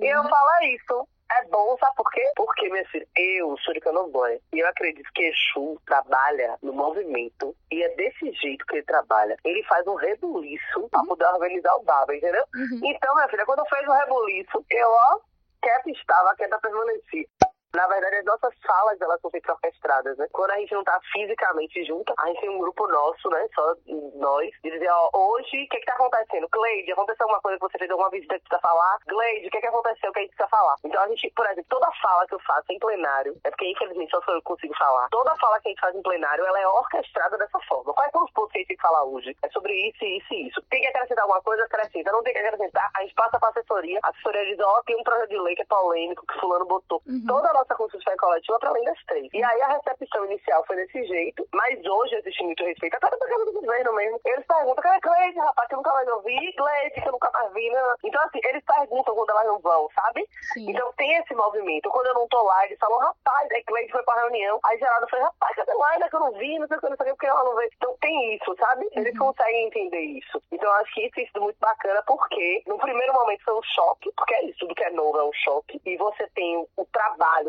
[0.00, 1.08] E eu falo, é isso.
[1.40, 2.22] É bom, sabe por quê?
[2.36, 7.54] Porque, minha filha, eu sou de Candomblé e eu acredito que Exu trabalha no movimento
[7.70, 9.36] e é desse jeito que ele trabalha.
[9.44, 10.88] Ele faz um rebuliço uhum.
[10.90, 12.44] pra poder organizar o baba, entendeu?
[12.54, 12.80] Uhum.
[12.84, 15.20] Então, minha filha, quando fez o rebuliço, eu, ó,
[15.62, 17.28] quieta estava, quieta permaneci.
[17.74, 20.26] Na verdade, as nossas falas, elas são sempre orquestradas, né?
[20.32, 23.48] Quando a gente não tá fisicamente junto, a gente tem um grupo nosso, né?
[23.54, 23.74] Só
[24.16, 26.48] nós, de dizer, ó, hoje, o que que tá acontecendo?
[26.52, 28.98] Gleide, aconteceu alguma coisa que você fez alguma visita que precisa falar?
[29.08, 30.76] Gleide, o que que aconteceu que a gente precisa falar?
[30.84, 34.10] Então a gente, por exemplo, toda fala que eu faço em plenário, é porque infelizmente
[34.10, 37.38] só eu consigo falar, toda fala que a gente faz em plenário, ela é orquestrada
[37.38, 37.94] dessa forma.
[37.94, 39.36] Quais são os pontos que a gente tem que falar hoje?
[39.42, 40.62] É sobre isso, isso e isso.
[40.68, 41.64] Tem que acrescentar alguma coisa?
[41.64, 42.12] Acrescenta.
[42.12, 44.96] Não tem que acrescentar, a gente passa pra assessoria, a assessoria diz, ó, oh, tem
[44.96, 47.02] um projeto de lei que é polêmico, que fulano botou.
[47.06, 47.24] Uhum.
[47.26, 49.28] Toda a nossa construção coletiva para além das três.
[49.32, 53.26] E aí a recepção inicial foi desse jeito, mas hoje existe muito respeito, até da
[53.26, 54.20] casa do governo mesmo.
[54.26, 57.52] Eles perguntam, cadê Cleide, rapaz, que eu nunca mais ouvi, Cleide, que eu nunca mais
[57.52, 57.94] vi, né?
[58.04, 60.26] Então, assim, eles perguntam quando elas não vão, sabe?
[60.52, 60.70] Sim.
[60.70, 61.90] Então tem esse movimento.
[61.90, 65.08] Quando eu não tô lá, eles falam, rapaz, aí Cleide foi pra reunião, aí Geraldo
[65.08, 67.08] foi, rapaz, cadê Laila que eu não vi, não sei o que, não sei o
[67.10, 67.70] que, porque ela não veio.
[67.76, 68.88] Então tem isso, sabe?
[68.92, 69.26] Eles Uhum.
[69.26, 70.42] conseguem entender isso.
[70.50, 74.10] Então eu acho que isso sido muito bacana, porque no primeiro momento foi um choque,
[74.16, 76.84] porque é isso, tudo que é novo é um choque, e você tem o, o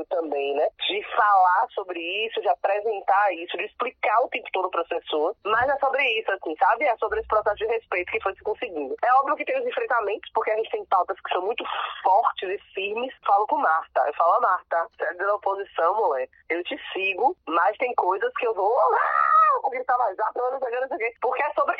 [0.10, 0.68] também, né?
[0.88, 5.36] De falar sobre isso, de apresentar isso, de explicar o tempo todo para as pessoas,
[5.46, 6.86] mas é sobre isso, assim, sabe?
[6.86, 8.96] É sobre esse processo de respeito que foi se conseguindo.
[9.04, 11.64] É óbvio que tem os enfrentamentos, porque a gente tem pautas que são muito
[12.04, 13.14] fortes e firmes.
[13.26, 17.78] Falo com Marta, eu falo Marta, você é da oposição, mulher, eu te sigo, mas
[17.78, 18.74] tem coisas que eu vou.
[19.54, 21.20] Ah, gritar mais alto, não sei o que, não sei o que.
[21.22, 21.73] Porque é sobre,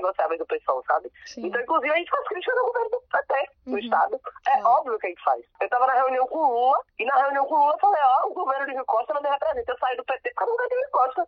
[0.00, 1.10] negociáveis do pessoal, sabe?
[1.26, 1.46] Sim.
[1.46, 3.78] Então, inclusive, a gente faz crítica do governo do PT, do Uhum.
[3.78, 4.20] Estado.
[4.46, 4.66] É Claro.
[4.78, 5.44] óbvio que a gente faz.
[5.60, 8.00] Eu tava na reunião com o Lula, e na reunião com o Lula eu falei,
[8.02, 9.72] ó, o governo de Rio Costa não me representa.
[9.72, 11.26] Eu saio do PT por causa do governo de Rio Costa.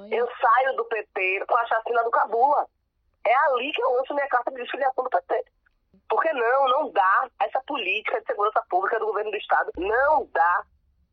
[0.00, 0.14] Olha.
[0.16, 2.66] Eu saio do PT com a chacina do Cabula.
[3.26, 5.44] É ali que eu lanço minha carta de desfiliação do PT.
[6.08, 7.28] Porque não, não dá.
[7.42, 10.64] Essa política de segurança pública do governo do Estado não dá.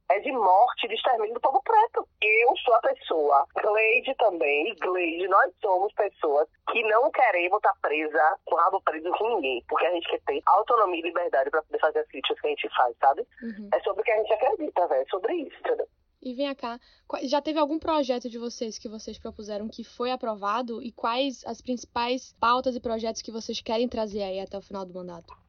[0.09, 2.07] É de morte, de extermínio do povo preto.
[2.21, 8.37] Eu sou a pessoa, Gleide também, Gleide, nós somos pessoas que não queremos estar presa,
[8.45, 9.63] com o rabo preso com ninguém.
[9.67, 12.49] Porque a gente quer ter autonomia e liberdade para poder fazer as críticas que a
[12.49, 13.27] gente faz, sabe?
[13.41, 13.69] Uhum.
[13.73, 15.01] É sobre o que a gente acredita, velho.
[15.01, 15.87] É sobre isso, entendeu?
[16.25, 16.79] E vem cá,
[17.23, 21.59] já teve algum projeto de vocês que vocês propuseram que foi aprovado e quais as
[21.59, 25.42] principais pautas e projetos que vocês querem trazer aí até o final do mandato?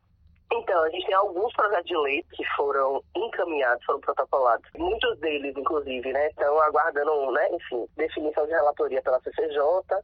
[0.56, 4.64] Então, a gente tem alguns projetos de lei que foram encaminhados, foram protocolados.
[4.76, 9.58] Muitos deles, inclusive, né, estão aguardando, né, enfim, definição de relatoria pela CCJ.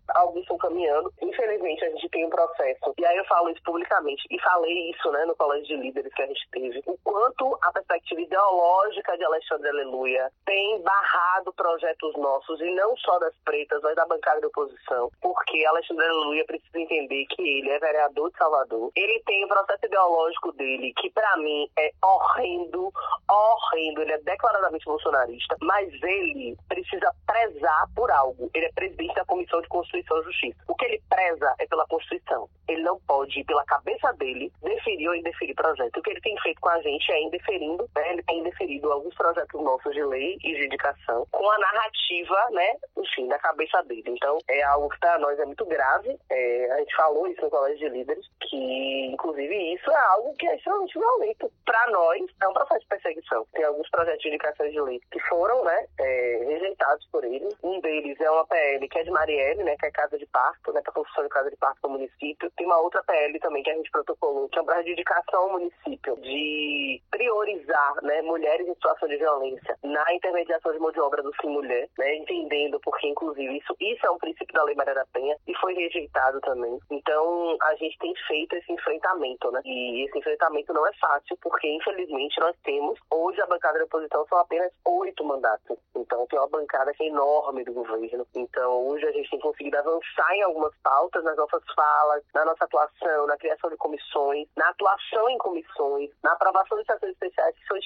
[0.09, 1.13] Alguns estão caminhando.
[1.23, 2.93] Infelizmente, a gente tem um processo.
[2.99, 4.25] E aí eu falo isso publicamente.
[4.29, 6.83] E falei isso, né, no colégio de líderes que a gente teve.
[6.87, 13.19] O quanto a perspectiva ideológica de Alexandre Aleluia tem barrado projetos nossos, e não só
[13.21, 15.11] das pretas, mas da bancada de oposição.
[15.21, 18.91] Porque Alexandre Aleluia precisa entender que ele é vereador de Salvador.
[18.97, 22.93] Ele tem o processo ideológico dele, que pra mim é horrendo,
[23.31, 24.03] horrendo.
[24.03, 28.51] Ele é declaradamente bolsonarista, mas ele precisa prezar por algo.
[28.55, 30.59] Ele é presidente da Comissão de Constituição e Justiça.
[30.69, 32.49] O que ele preza é pela Constituição.
[32.69, 35.97] Ele não pode, pela cabeça dele, deferir ou indeferir projeto.
[35.99, 38.13] O que ele tem feito com a gente é indeferindo, né?
[38.13, 42.77] Ele tem indeferido alguns projetos nossos de lei e de indicação com a narrativa, né?
[42.97, 44.05] Enfim, da cabeça dele.
[44.07, 46.17] Então, é algo que para nós é muito grave.
[46.31, 50.47] É, a gente falou isso no Colégio de Líderes, que, inclusive, isso é algo que
[50.47, 51.53] é extremamente violento.
[51.65, 53.47] Para nós, é um processo de perseguição.
[53.53, 57.49] Tem alguns projetos de indicações de lei que foram, né, é, rejeitados por ele.
[57.63, 60.73] Um deles é uma PL que é de Marielle, né, que é casa de parto,
[60.73, 62.51] né, para construção de casa de parto no município.
[62.57, 65.41] Tem uma outra PL também que a gente protocolou, que é um projeto de indicação
[65.43, 71.01] ao município, de priorizar, né, mulheres em situação de violência na intermediação de mão de
[71.01, 74.75] obra do Sim Mulher, né, entendendo porque, inclusive, isso, isso é um princípio da Lei
[74.75, 76.79] Maria da Penha e foi rejeitado também.
[76.91, 81.69] Então, a gente tem feito esse enfrentamento, né, e esse enfrentamento não é fácil, porque,
[81.69, 85.79] infelizmente, nós temos, hoje a bancada da oposição são apenas oito mandatos.
[85.97, 88.27] Então, tem uma bancada que é enorme do governo.
[88.35, 92.65] Então, hoje a gente tem conseguido avançar em algumas pautas, nas nossas falas, na nossa
[92.65, 97.67] atuação, na criação de comissões, na atuação em comissões, na aprovação de sessões especiais, que
[97.67, 97.79] são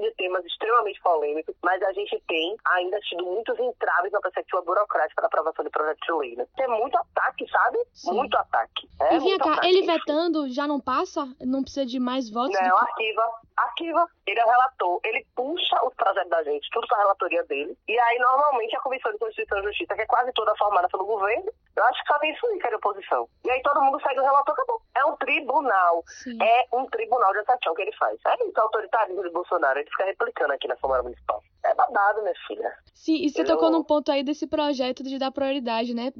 [0.00, 5.22] de temas extremamente polêmicos, mas a gente tem ainda tido muitos entraves na perspectiva burocrática
[5.22, 6.36] da aprovação de projetos de lei.
[6.36, 6.46] Né?
[6.58, 7.78] É muito ataque, sabe?
[7.92, 8.14] Sim.
[8.14, 8.88] Muito ataque.
[9.00, 11.28] É e vem cá, ataque, ele vetando já não passa?
[11.40, 12.58] Não precisa de mais votos?
[12.60, 13.22] Não, que- arquiva.
[13.56, 14.06] Arquiva.
[14.26, 15.00] Ele é o relator.
[15.04, 17.76] Ele puxa os projetos da gente, tudo com a relatoria dele.
[17.86, 21.04] E aí, normalmente, a Comissão de Constituição e Justiça, que é quase toda formada pelo
[21.04, 23.28] governo, eu acho que só tem isso aí, que é de oposição.
[23.44, 24.80] E aí todo mundo segue o relator, acabou.
[24.96, 26.02] É um tribunal.
[26.06, 26.38] Sim.
[26.42, 28.18] É um tribunal de ação que ele faz.
[28.26, 29.78] É isso, autoritarismo de Bolsonaro.
[29.78, 31.42] Ele fica replicando aqui na Câmara Municipal.
[31.64, 32.72] É babado, minha filha.
[32.94, 36.10] Sim, e você Eu- tocou num ponto aí desse projeto de dar prioridade, né,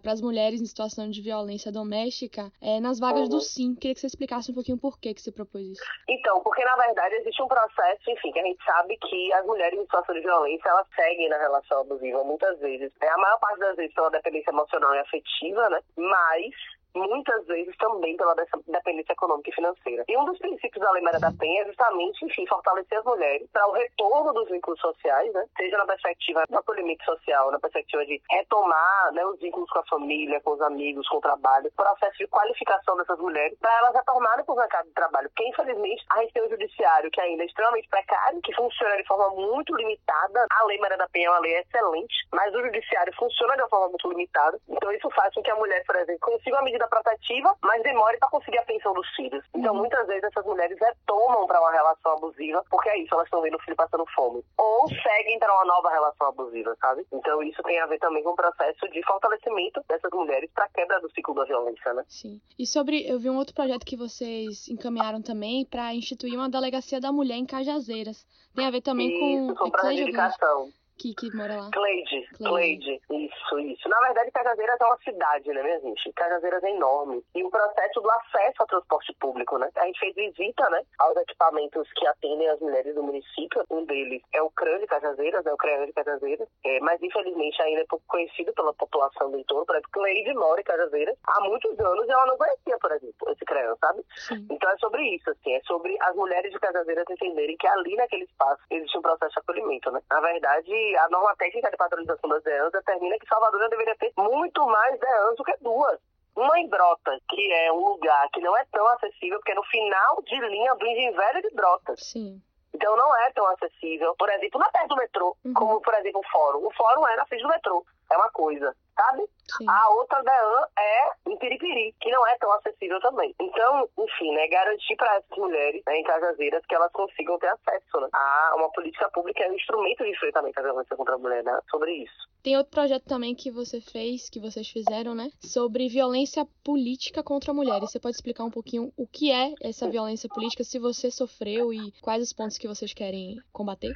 [0.00, 3.40] para as mulheres em situação de violência doméstica é, nas vagas do Uhum.
[3.40, 3.74] SIM.
[3.74, 5.82] Queria que você explicasse um pouquinho por que, que você propôs isso.
[6.08, 9.78] Então, porque na verdade existe um processo, enfim, que a gente sabe que as mulheres
[9.78, 12.92] em situação de violência, elas seguem na relação abusiva muitas vezes.
[13.00, 15.80] É a maior parte das vezes pela dependência emocional e afetiva, né?
[15.96, 16.54] Mas
[16.94, 18.34] muitas vezes também pela
[18.66, 20.04] dependência econômica e financeira.
[20.08, 23.48] E um dos princípios da Lei Maria da Penha é justamente, enfim, fortalecer as mulheres
[23.52, 25.46] para o retorno dos vínculos sociais, né?
[25.56, 29.86] Seja na perspectiva do acolhimento social, na perspectiva de retomar né, os vínculos com a
[29.86, 34.44] família, com os amigos, com o trabalho, processo de qualificação dessas mulheres para elas retornarem
[34.44, 35.28] para o mercado de trabalho.
[35.30, 39.06] Porque, infelizmente, a gente tem um judiciário que ainda é extremamente precário, que funciona de
[39.06, 40.46] forma muito limitada.
[40.50, 43.68] A Lei Maria da Penha é uma lei excelente, mas o judiciário funciona de uma
[43.68, 44.58] forma muito limitada.
[44.68, 47.82] Então, isso faz com que a mulher, por exemplo, consiga uma medida medida protetiva, mas
[47.82, 49.44] demore para conseguir a pensão dos filhos.
[49.54, 49.80] Então, uhum.
[49.80, 53.56] muitas vezes essas mulheres retomam para uma relação abusiva, porque é isso, elas estão vendo
[53.56, 54.42] o filho passando fome.
[54.56, 57.06] Ou seguem para uma nova relação abusiva, sabe?
[57.12, 61.00] Então, isso tem a ver também com o processo de fortalecimento dessas mulheres para quebra
[61.00, 62.04] do ciclo da violência, né?
[62.08, 62.40] Sim.
[62.58, 67.00] E sobre, eu vi um outro projeto que vocês encaminharam também para instituir uma delegacia
[67.00, 68.26] da mulher em Cajazeiras.
[68.54, 71.70] Tem a ver também isso, com, com reivindicação que, que mora lá?
[71.72, 73.88] Cleide, Cleide, isso, isso.
[73.88, 76.12] Na verdade, Cajazeiras é uma cidade, né, minha gente?
[76.12, 77.24] Cajazeiras é enorme.
[77.34, 79.70] E o processo do acesso ao transporte público, né?
[79.76, 83.64] A gente fez visita, né, aos equipamentos que atendem as mulheres do município.
[83.70, 86.48] Um deles é o CRAN de Cajazeiras, é o CRAN de Cajazeiras.
[86.64, 89.64] É, mas, infelizmente, ainda é pouco conhecido pela população do entorno.
[89.64, 93.30] Por exemplo, Cleide mora em Cajazeiras há muitos anos e ela não conhecia, por exemplo,
[93.30, 94.04] esse CRAN, sabe?
[94.16, 94.46] Sim.
[94.50, 95.54] Então, é sobre isso, assim.
[95.54, 99.40] É sobre as mulheres de Cajazeiras entenderem que ali, naquele espaço, existe um processo de
[99.40, 100.02] acolhimento, né?
[100.10, 104.66] Na verdade, a norma técnica de padronização das DEANs determina que Salvador deveria ter muito
[104.66, 105.98] mais DEANs do que duas.
[106.36, 109.64] Uma em Brotas, que é um lugar que não é tão acessível, porque é no
[109.64, 112.00] final de linha do Engenho Velho de Brotas.
[112.00, 112.40] Sim.
[112.72, 115.52] Então não é tão acessível, por exemplo, na perto do metrô, uhum.
[115.52, 116.66] como, por exemplo, o fórum.
[116.66, 119.28] O fórum é na frente do metrô, é uma coisa sabe?
[119.58, 119.66] Sim.
[119.68, 123.34] A outra DEAN é em Piripiri, que não é tão acessível também.
[123.40, 128.00] Então, enfim, né, garantir para essas mulheres né, em Cajazeiras que elas consigam ter acesso
[128.00, 131.42] né, a uma política pública é um instrumento de enfrentamento à violência contra a mulher,
[131.42, 132.30] né, sobre isso.
[132.42, 135.30] Tem outro projeto também que você fez, que vocês fizeram, né?
[135.40, 137.90] Sobre violência política contra mulheres.
[137.90, 141.92] Você pode explicar um pouquinho o que é essa violência política, se você sofreu e
[142.00, 143.92] quais os pontos que vocês querem combater?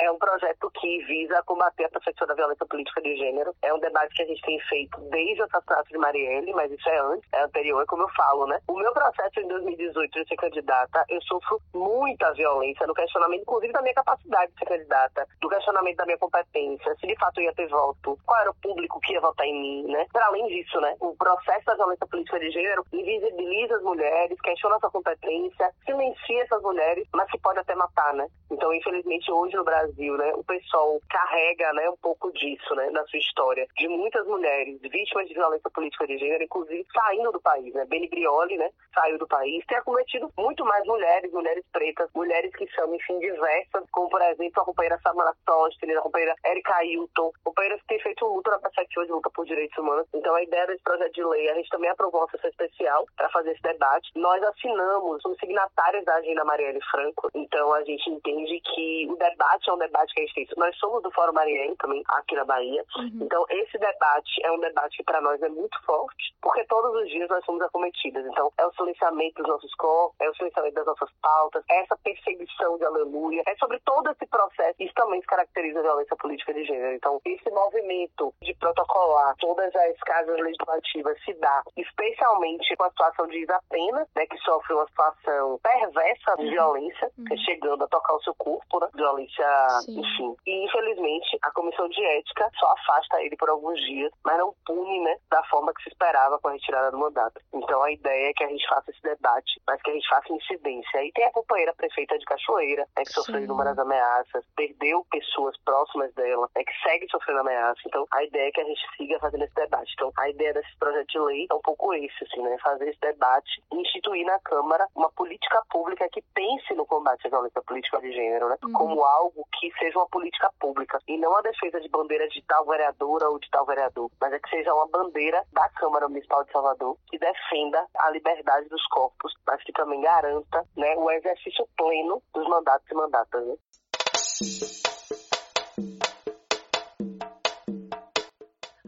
[0.00, 3.54] É um projeto que visa combater a percepção da violência política de gênero.
[3.62, 6.88] É um debate que a gente tem feito desde o assassinato de Marielle, mas isso
[6.88, 8.58] é antes, é anterior, como eu falo, né?
[8.66, 13.72] O meu processo em 2018 de ser candidata, eu sofro muita violência no questionamento, inclusive
[13.72, 17.44] da minha capacidade de ser candidata, do questionamento da minha competência, se de fato eu
[17.44, 20.06] ia ter voto, qual era o público que ia votar em mim, né?
[20.12, 20.96] Para além disso, né?
[21.00, 26.42] O processo da violência política de gênero invisibiliza as mulheres, questiona a sua competência, silencia
[26.42, 28.26] essas mulheres, mas que pode até matar, né?
[28.50, 32.90] Então, infelizmente, hoje no Brasil, Brasil, né, o pessoal carrega, né, um pouco disso, né,
[32.90, 37.40] na sua história, de muitas mulheres vítimas de violência política de gênero, inclusive saindo do
[37.40, 42.08] país, né, Beni Brioli, né, saiu do país, tem acometido muito mais mulheres, mulheres pretas,
[42.14, 46.84] mulheres que são, enfim, diversas, como, por exemplo, a companheira Samara Sostene, a companheira Erika
[46.84, 50.06] Hilton, companheiras que têm feito luta na perspectiva de luta por direitos humanos.
[50.14, 53.28] Então, a ideia desse projeto de lei, a gente também aprovou uma sessão especial para
[53.30, 54.10] fazer esse debate.
[54.14, 59.68] Nós assinamos, somos signatários da agenda Marielle Franco, então a gente entende que o debate
[59.68, 60.48] é um debate que a gente tem.
[60.56, 62.84] Nós somos do Fórum Marielle também, aqui na Bahia.
[62.96, 63.20] Uhum.
[63.22, 67.08] Então, esse debate é um debate que para nós é muito forte, porque todos os
[67.08, 68.24] dias nós somos acometidas.
[68.26, 71.96] Então, é o silenciamento dos nossos corpos, é o silenciamento das nossas pautas, é essa
[71.98, 74.74] perseguição de aleluia, é sobre todo esse processo.
[74.78, 76.94] Isso também se caracteriza a violência política de gênero.
[76.94, 83.26] Então, esse movimento de protocolar todas as casas legislativas se dá, especialmente com a situação
[83.26, 86.50] de Isa Pena, né, que sofre uma situação perversa de uhum.
[86.50, 87.36] violência, uhum.
[87.38, 89.46] chegando a tocar o seu corpo, né, violência
[89.80, 90.00] Sim.
[90.00, 90.36] enfim.
[90.46, 95.00] E infelizmente a comissão de ética só afasta ele por alguns dias, mas não pune,
[95.00, 97.40] né, da forma que se esperava com a retirada do mandato.
[97.52, 100.32] Então a ideia é que a gente faça esse debate, mas que a gente faça
[100.32, 101.00] incidência.
[101.00, 106.12] Aí tem a companheira prefeita de Cachoeira, né, que sofreu inúmeras ameaças, perdeu pessoas próximas
[106.14, 107.82] dela, né, que segue sofrendo ameaças.
[107.86, 109.92] Então a ideia é que a gente siga fazendo esse debate.
[109.94, 113.00] Então a ideia desse projeto de lei é um pouco esse, assim, né, fazer esse
[113.00, 118.00] debate e instituir na Câmara uma política pública que pense no combate à violência política
[118.00, 118.72] de gênero, né, uhum.
[118.72, 122.64] como algo que seja uma política pública e não a defesa de bandeira de tal
[122.66, 126.52] vereadora ou de tal vereador, mas é que seja uma bandeira da Câmara Municipal de
[126.52, 132.22] Salvador que defenda a liberdade dos corpos, mas que também garanta né, o exercício pleno
[132.34, 133.46] dos mandatos e mandatas.
[133.46, 134.89] Né?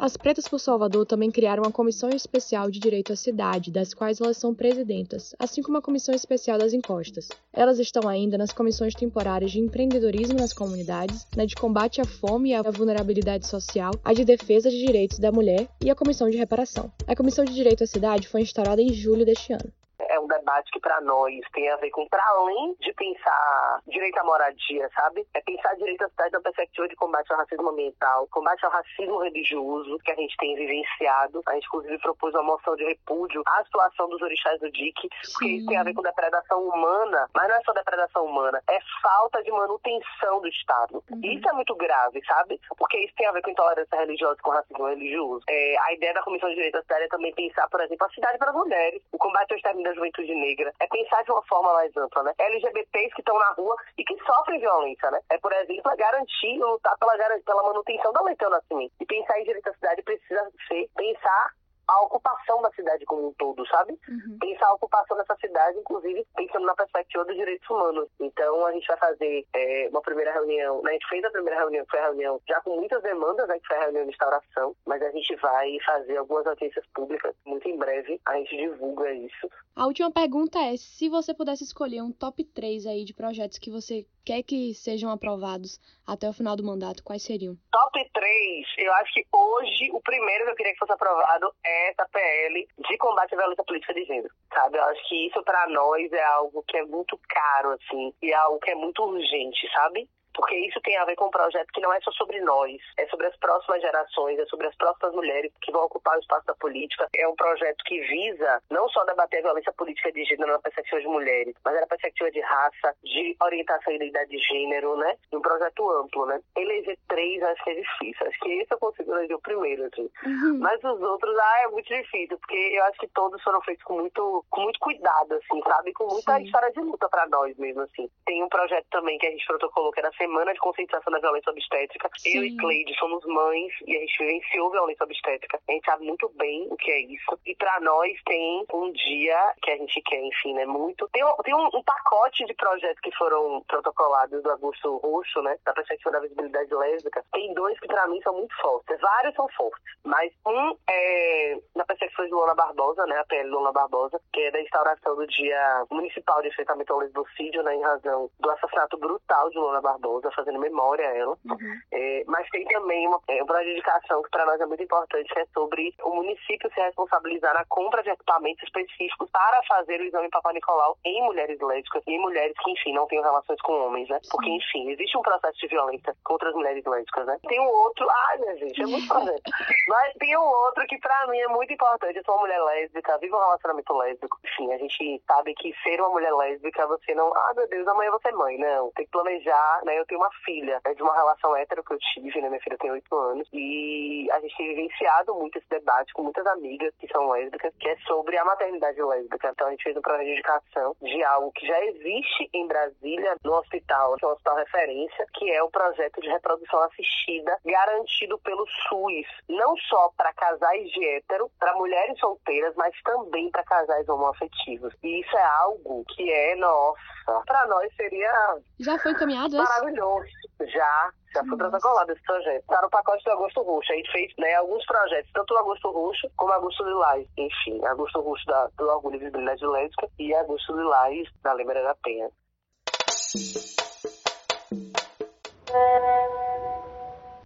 [0.05, 4.21] As Pretas por Salvador também criaram uma comissão especial de direito à cidade, das quais
[4.21, 7.29] elas são presidentas, assim como a comissão especial das encostas.
[7.53, 12.51] Elas estão ainda nas comissões temporárias de empreendedorismo nas comunidades, na de combate à fome
[12.51, 16.37] e à vulnerabilidade social, a de defesa de direitos da mulher e a comissão de
[16.37, 16.91] reparação.
[17.07, 19.73] A comissão de direito à cidade foi instaurada em julho deste ano
[20.09, 24.19] é um debate que para nós tem a ver com, para além de pensar direito
[24.19, 25.27] à moradia, sabe?
[25.35, 29.19] É pensar direito à cidade na perspectiva de combate ao racismo ambiental, combate ao racismo
[29.19, 31.43] religioso que a gente tem vivenciado.
[31.47, 35.49] A gente, inclusive, propôs uma moção de repúdio à situação dos orixás do DIC, porque
[35.49, 39.43] isso tem a ver com depredação humana, mas não é só depredação humana, é falta
[39.43, 41.03] de manutenção do Estado.
[41.11, 41.21] Uhum.
[41.23, 42.61] Isso é muito grave, sabe?
[42.77, 45.45] Porque isso tem a ver com intolerância religiosa e com racismo religioso.
[45.49, 48.11] É, a ideia da Comissão de Direito à Cidade é também pensar, por exemplo, a
[48.11, 51.72] cidade para as mulheres, o combate ao extermínio juventude negra, é pensar de uma forma
[51.74, 52.33] mais ampla, né?
[52.38, 55.20] LGBTs que estão na rua e que sofrem violência, né?
[55.31, 58.92] É, por exemplo, é garantir, lutar pela, pela manutenção da lei do nascimento.
[59.00, 61.52] E pensar em direito à cidade precisa ser pensar
[61.87, 63.99] a ocupação da cidade como um todo, sabe?
[64.09, 64.38] Uhum.
[64.40, 68.09] Pensar a ocupação dessa cidade, inclusive pensando na perspectiva dos direitos humanos.
[68.21, 70.90] Então a gente vai fazer é, uma primeira reunião, né?
[70.90, 73.59] a gente fez a primeira reunião, foi a reunião já com muitas demandas, né?
[73.59, 77.68] que foi a reunião de instauração, mas a gente vai fazer algumas audiências públicas muito
[77.68, 79.51] em breve, a gente divulga isso.
[79.75, 83.71] A última pergunta é, se você pudesse escolher um top 3 aí de projetos que
[83.71, 87.57] você quer que sejam aprovados até o final do mandato, quais seriam?
[87.71, 91.72] Top 3, eu acho que hoje o primeiro que eu queria que fosse aprovado é
[91.91, 94.79] essa PL de combate à violência política de gênero, sabe?
[94.79, 98.35] Eu acho que isso para nós é algo que é muito caro, assim, e é
[98.35, 100.09] algo que é muito urgente, sabe?
[100.35, 103.07] Porque isso tem a ver com um projeto que não é só sobre nós, é
[103.07, 106.55] sobre as próximas gerações, é sobre as próximas mulheres que vão ocupar o espaço da
[106.55, 107.09] política.
[107.16, 111.01] É um projeto que visa não só debater a violência política de gênero na perspectiva
[111.01, 115.16] de mulheres, mas na perspectiva de raça, de orientação e identidade de gênero, né?
[115.33, 116.41] Um projeto amplo, né?
[116.57, 118.26] Eleger três acho que é difícil.
[118.26, 120.09] Acho que esse eu consigo eleger o primeiro, assim.
[120.24, 120.59] Uhum.
[120.59, 123.95] Mas os outros, ah, é muito difícil, porque eu acho que todos foram feitos com
[123.95, 125.93] muito, com muito cuidado, assim, sabe?
[125.93, 126.45] Com muita Sim.
[126.45, 128.09] história de luta para nós mesmo, assim.
[128.24, 131.51] Tem um projeto também que a gente protocolou que era Semana de Conscientização da Violência
[131.51, 132.09] Obstétrica.
[132.16, 132.39] Sim.
[132.39, 135.59] Eu e Cleide somos mães e a gente vivenciou violência obstétrica.
[135.68, 137.39] A gente sabe muito bem o que é isso.
[137.45, 140.64] E para nós tem um dia que a gente quer, enfim, né?
[140.64, 141.09] Muito.
[141.12, 145.57] Tem, um, tem um, um pacote de projetos que foram protocolados do Augusto Roxo, né?
[145.64, 147.25] Da perspectiva da visibilidade lésbica.
[147.33, 149.01] Tem dois que para mim são muito fortes.
[149.01, 149.83] Vários são fortes.
[150.05, 153.18] Mas um é na perspectiva de Lula Barbosa, né?
[153.18, 157.64] A PL Lula Barbosa, que é da instauração do Dia Municipal de Enfrentamento ao Lesbocídio,
[157.64, 157.75] né?
[157.75, 161.39] Em razão do assassinato brutal de Lula Barbosa, fazendo fazendo memória a ela.
[161.45, 161.81] Uhum.
[161.93, 165.39] É, mas tem também uma, é, uma dedicação que para nós é muito importante, que
[165.39, 170.29] é sobre o município se responsabilizar na compra de equipamentos específicos para fazer o exame
[170.31, 174.09] Papa Nicolau em mulheres lésbicas e em mulheres que, enfim, não têm relações com homens,
[174.09, 174.21] né?
[174.31, 177.39] Porque, enfim, existe um processo de violência contra as mulheres lésbicas, né?
[177.49, 179.51] Tem um outro, ai, minha gente, é muito projeto.
[179.89, 182.17] mas tem um outro que para mim é muito importante.
[182.17, 184.39] Eu sou uma mulher lésbica, vivo um relacionamento lésbico.
[184.45, 188.11] Enfim, a gente sabe que ser uma mulher lésbica, você não, ah, meu Deus, amanhã
[188.11, 188.91] você é mãe, não.
[188.93, 190.01] Tem que planejar, né?
[190.03, 192.48] Eu tenho uma filha, é de uma relação hétero que eu tive, né?
[192.48, 193.48] Minha filha tem oito anos.
[193.53, 197.88] E a gente tem vivenciado muito esse debate com muitas amigas que são lésbicas, que
[197.88, 199.50] é sobre a maternidade lésbica.
[199.53, 203.36] Então a gente fez um projeto de indicação de algo que já existe em Brasília,
[203.44, 208.38] no hospital, que é um hospital referência, que é o projeto de reprodução assistida garantido
[208.40, 214.09] pelo SUS, não só para casais de hétero, para mulheres solteiras, mas também para casais
[214.09, 214.92] homoafetivos.
[215.00, 218.59] E isso é algo que é, nossa, para nós seria.
[218.81, 220.27] Já foi encaminhado Maravilhoso.
[220.61, 222.61] Já, já foi protocolado esse projeto.
[222.61, 223.93] Está no pacote do Agosto Roxo.
[223.93, 227.27] A gente fez né, alguns projetos, tanto o Agosto Roxo como o Agosto Lilás.
[227.37, 231.95] Enfim, Agosto Roxo da, do Orgulho e Visibilidade Lésbica e Agosto Lilás da Lembra da
[231.97, 232.31] Penha.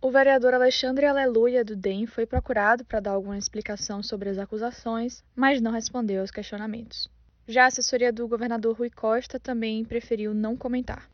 [0.02, 5.24] O vereador Alexandre Aleluia do DEM foi procurado para dar alguma explicação sobre as acusações,
[5.34, 7.08] mas não respondeu aos questionamentos.
[7.48, 11.08] Já a assessoria do governador Rui Costa também preferiu não comentar.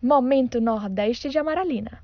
[0.00, 2.02] Momento Nordeste de Amaralina.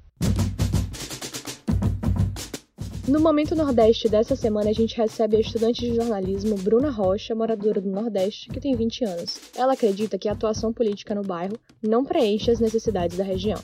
[3.08, 7.80] No Momento Nordeste dessa semana, a gente recebe a estudante de jornalismo Bruna Rocha, moradora
[7.80, 9.40] do Nordeste, que tem 20 anos.
[9.56, 13.58] Ela acredita que a atuação política no bairro não preenche as necessidades da região.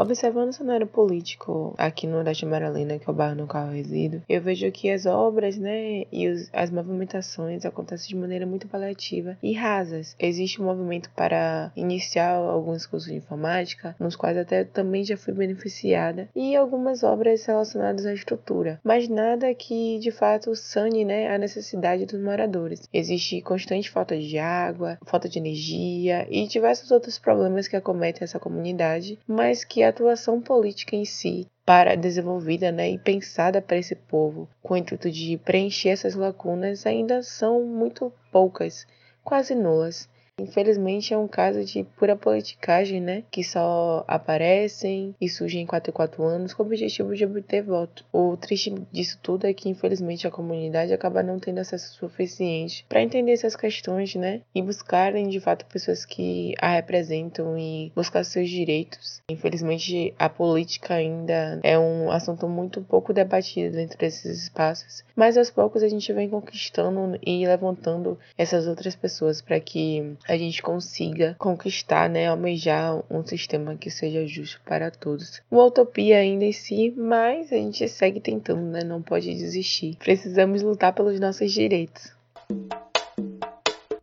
[0.00, 3.74] Observando o cenário político aqui no Nordeste Amaralina, que é o bairro no qual eu
[3.74, 8.66] resido, eu vejo que as obras, né, e os, as movimentações acontecem de maneira muito
[8.66, 10.16] paliativa e rasas.
[10.18, 15.34] Existe um movimento para iniciar alguns cursos de informática, nos quais até também já fui
[15.34, 21.36] beneficiada, e algumas obras relacionadas à estrutura, mas nada que de fato sane, né, a
[21.36, 22.88] necessidade dos moradores.
[22.90, 28.40] Existe constante falta de água, falta de energia e diversos outros problemas que acometem essa
[28.40, 34.48] comunidade, mas que atuação política em si para desenvolvida né, e pensada para esse povo,
[34.60, 38.86] com o intuito de preencher essas lacunas, ainda são muito poucas,
[39.22, 40.08] quase nulas.
[40.40, 43.22] Infelizmente é um caso de pura politicagem, né?
[43.30, 47.62] Que só aparecem e surgem em 4 e 4 anos com o objetivo de obter
[47.62, 48.04] voto.
[48.12, 53.02] O triste disso tudo é que, infelizmente, a comunidade acaba não tendo acesso suficiente para
[53.02, 54.40] entender essas questões, né?
[54.54, 59.20] E buscarem, de fato, pessoas que a representam e buscar seus direitos.
[59.30, 65.50] Infelizmente, a política ainda é um assunto muito pouco debatido dentro desses espaços, mas aos
[65.50, 71.34] poucos a gente vem conquistando e levantando essas outras pessoas para que a gente consiga
[71.36, 75.42] conquistar, né, almejar um sistema que seja justo para todos.
[75.50, 79.96] Uma utopia ainda em si, mas a gente segue tentando, né, não pode desistir.
[79.96, 82.12] Precisamos lutar pelos nossos direitos.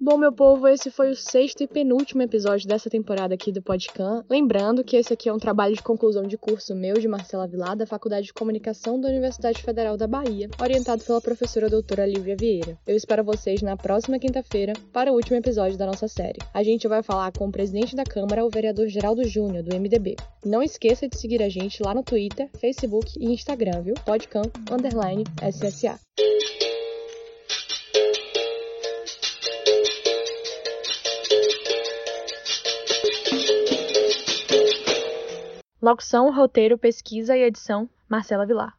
[0.08, 4.24] Bom, meu povo, esse foi o sexto e penúltimo episódio dessa temporada aqui do Podcam.
[4.30, 7.76] Lembrando que esse aqui é um trabalho de conclusão de curso meu, de Marcela Vilar,
[7.76, 12.78] da Faculdade de Comunicação da Universidade Federal da Bahia, orientado pela professora doutora Lívia Vieira.
[12.88, 16.40] Eu espero vocês na próxima quinta-feira para o último episódio da nossa série.
[16.54, 20.16] A gente vai falar com o presidente da Câmara, o vereador Geraldo Júnior, do MDB.
[20.46, 23.96] Não esqueça de seguir a gente lá no Twitter, Facebook e Instagram, viu?
[24.06, 26.00] Podcam, underline, SSA.
[35.88, 38.76] Locução, roteiro, pesquisa e edição, Marcela Vilar.